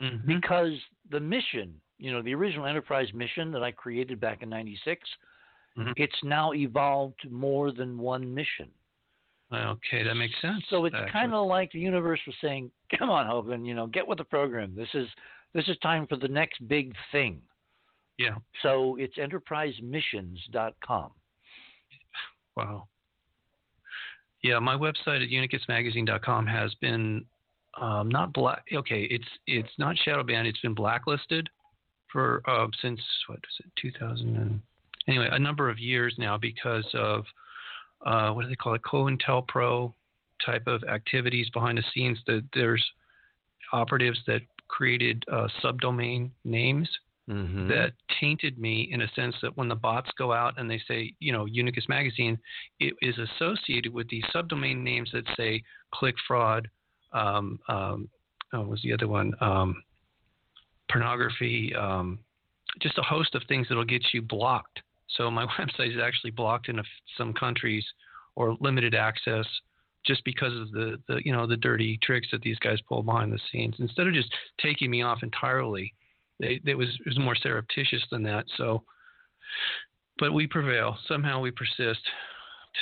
[0.00, 0.26] Mhm.
[0.26, 0.72] because
[1.10, 5.08] the mission, you know, the original Enterprise mission that I created back in '96,
[5.76, 5.92] Mhm.
[5.96, 8.70] it's now evolved to more than one mission.
[9.52, 10.62] Okay, that makes sense.
[10.70, 14.06] So it's kind of like the universe was saying, "Come on, Hogan, you know, get
[14.06, 14.74] with the program.
[14.76, 15.08] This is
[15.54, 17.42] this is time for the next big thing."
[18.20, 18.36] yeah.
[18.62, 21.10] So it's enterprisemissions.com.
[22.56, 22.88] Wow.
[24.42, 27.24] Yeah, my website at unicusmagazine.com has been
[27.80, 28.64] um, not black.
[28.74, 30.46] Okay, it's it's not shadow banned.
[30.46, 31.48] It's been blacklisted
[32.12, 34.60] for uh, since what is it, 2000 and
[35.08, 37.24] anyway, a number of years now because of
[38.04, 39.92] uh, what do they call it, COINTELPRO
[40.44, 42.18] type of activities behind the scenes.
[42.26, 42.84] That there's
[43.72, 46.88] operatives that created uh, subdomain names
[47.30, 47.68] Mm-hmm.
[47.68, 51.14] that tainted me in a sense that when the bots go out and they say,
[51.20, 52.36] you know, Unicus Magazine,
[52.80, 55.62] it is associated with these subdomain names that say
[55.94, 56.68] click fraud,
[57.12, 58.08] um, um,
[58.52, 59.32] oh, what was the other one?
[59.40, 59.80] Um,
[60.90, 62.18] pornography, um,
[62.80, 64.80] just a host of things that'll get you blocked.
[65.16, 66.82] So my website is actually blocked in a,
[67.16, 67.84] some countries
[68.36, 69.46] or limited access
[70.06, 73.32] just because of the, the you know the dirty tricks that these guys pull behind
[73.32, 73.74] the scenes.
[73.78, 75.92] Instead of just taking me off entirely,
[76.38, 78.44] they, it was it was more surreptitious than that.
[78.56, 78.82] So,
[80.18, 80.96] but we prevail.
[81.06, 82.00] Somehow we persist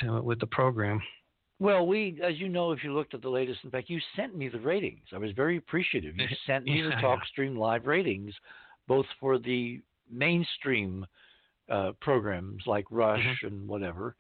[0.01, 1.01] to, with the program.
[1.61, 4.37] Well, we, as you know, if you looked at the latest, in fact, you sent
[4.37, 5.03] me the ratings.
[5.13, 6.17] I was very appreciative.
[6.17, 7.01] You sent me the Yeah.
[7.03, 8.33] TalkStream live ratings,
[8.87, 11.05] both for the mainstream
[11.71, 13.47] uh, programs like Rush Mm-hmm.
[13.47, 14.17] and whatever,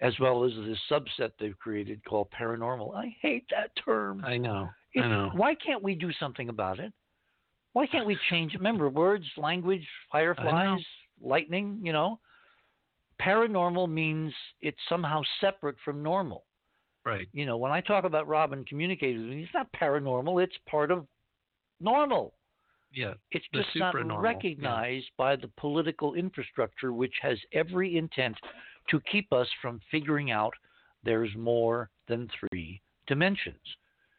[0.00, 2.94] as well as this subset they've created called paranormal.
[2.94, 4.24] I hate that term.
[4.24, 4.68] I know.
[4.94, 5.30] It's- I know.
[5.34, 6.92] Why can't we do something about it?
[7.74, 8.54] Why can't we change?
[8.54, 10.80] Remember, words, language, fireflies,
[11.22, 11.78] lightning.
[11.82, 12.18] You know,
[13.20, 16.44] paranormal means it's somehow separate from normal.
[17.04, 17.28] Right.
[17.32, 20.42] You know, when I talk about Robin communicating it's not paranormal.
[20.42, 21.06] It's part of
[21.80, 22.34] normal.
[22.92, 23.14] Yeah.
[23.32, 24.20] It's just not supranormal, yeah.
[24.20, 28.36] recognized by the political infrastructure, which has every intent
[28.90, 30.54] to keep us from figuring out
[31.04, 33.56] there's more than three dimensions.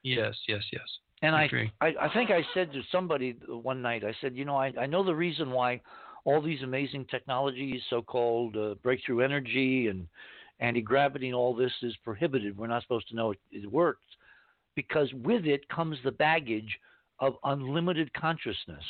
[0.03, 0.35] Yes.
[0.47, 0.63] Yes.
[0.71, 0.83] Yes.
[1.21, 1.71] And I, agree.
[1.81, 4.85] I, I think I said to somebody one night, I said, you know, I, I
[4.85, 5.81] know the reason why
[6.23, 10.07] all these amazing technologies, so-called uh, breakthrough energy and
[10.59, 12.57] anti-gravity and all this is prohibited.
[12.57, 14.05] We're not supposed to know it, it works
[14.75, 16.77] because with it comes the baggage
[17.19, 18.83] of unlimited consciousness.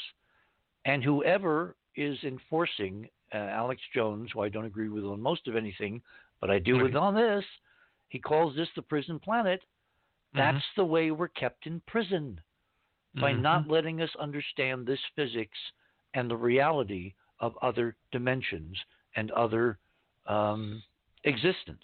[0.86, 5.56] And whoever is enforcing uh, Alex Jones, who I don't agree with on most of
[5.56, 6.02] anything,
[6.42, 7.46] but I do with on this,
[8.10, 9.62] he calls this the prison planet.
[10.34, 10.76] That's Mhm.
[10.76, 12.40] the way we're kept in prison
[13.16, 13.42] by Mhm.
[13.42, 15.58] not letting us understand this physics
[16.14, 18.78] and the reality of other dimensions
[19.16, 19.78] and other
[20.28, 20.84] um,
[21.24, 21.84] existence.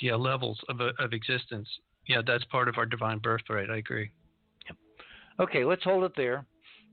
[0.00, 1.68] yeah levels of of existence.
[2.06, 3.70] Yeah, that's part of our divine birthright.
[3.70, 4.10] I agree.
[5.38, 6.46] Okay, let's hold it there.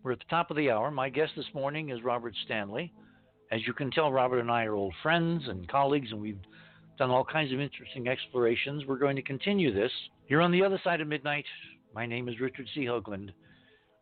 [0.04, 0.92] We're at the top of the hour.
[0.92, 2.92] My guest this morning is Robert Stanley.
[3.54, 6.42] As you can tell, Robert and I are old friends and colleagues, and we've
[6.98, 8.86] done all kinds of interesting explorations.
[8.86, 9.92] We're going to continue this.
[10.26, 11.46] Here on the other side of midnight,
[11.96, 12.84] my name is Richard C.
[12.84, 13.30] Hoagland.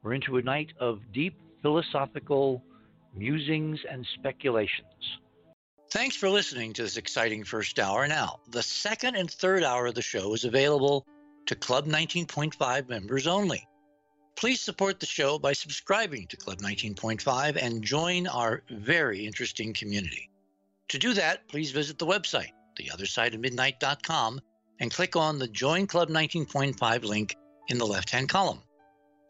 [0.02, 2.64] We're into a night of deep philosophical
[3.16, 5.20] musings and speculations.
[5.92, 8.08] Thanks for listening to this exciting first hour.
[8.08, 11.06] Now, the second and third hour of the show is available
[11.46, 13.68] to Club 19.5 members only.
[14.36, 20.30] Please support the show by subscribing to Club 19.5 and join our very interesting community.
[20.90, 24.42] To do that, please visit the website, theothersideofmidnight.com,
[24.80, 27.36] and click on the Join Club 19.5 link
[27.68, 28.62] in the left hand column.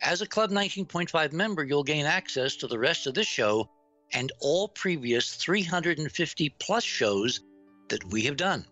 [0.01, 3.69] As a Club 19.5 member, you'll gain access to the rest of this show
[4.13, 7.41] and all previous 350 plus shows
[7.89, 8.65] that we have done.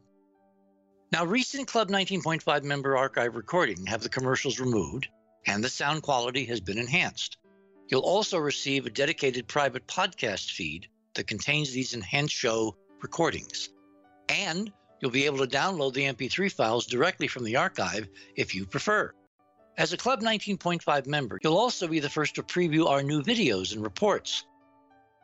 [1.11, 5.09] Now, recent Club 19.5 member archive recording have the commercials removed
[5.49, 7.37] and the sound quality has been enhanced.
[7.87, 13.69] You'll also receive a dedicated private podcast feed that contains these enhanced show recordings.
[14.29, 14.71] And
[15.01, 19.11] you'll be able to download the MP3 files directly from the archive if you prefer.
[19.75, 23.73] As a Club 19.5 member, you'll also be the first to preview our new videos
[23.73, 24.45] and reports.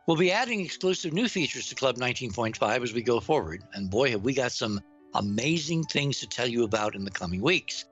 [0.08, 4.10] We'll be adding exclusive new features to Club 19.5 as we go forward, and boy,
[4.10, 4.80] have we got some
[5.14, 7.84] amazing things to tell you about in the coming weeks.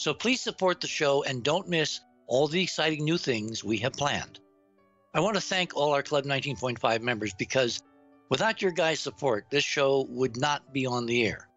[0.00, 3.92] So please support the show and don't miss all the exciting new things we have
[3.92, 4.40] planned.
[5.12, 7.82] I want to thank all our Club 19.5 members because
[8.30, 11.48] without your guys' support, this show would not be on the air.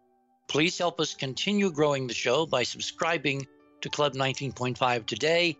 [0.46, 3.46] Please help us continue growing the show by subscribing
[3.80, 5.56] to Club 19.5 today.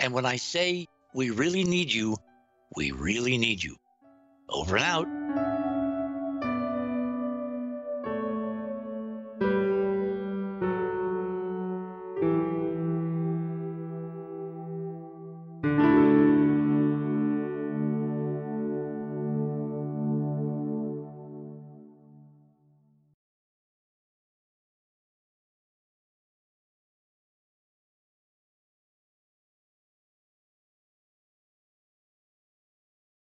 [0.00, 2.16] And when I say we really need you,
[2.74, 3.76] we really need you.
[4.48, 5.53] Over and out.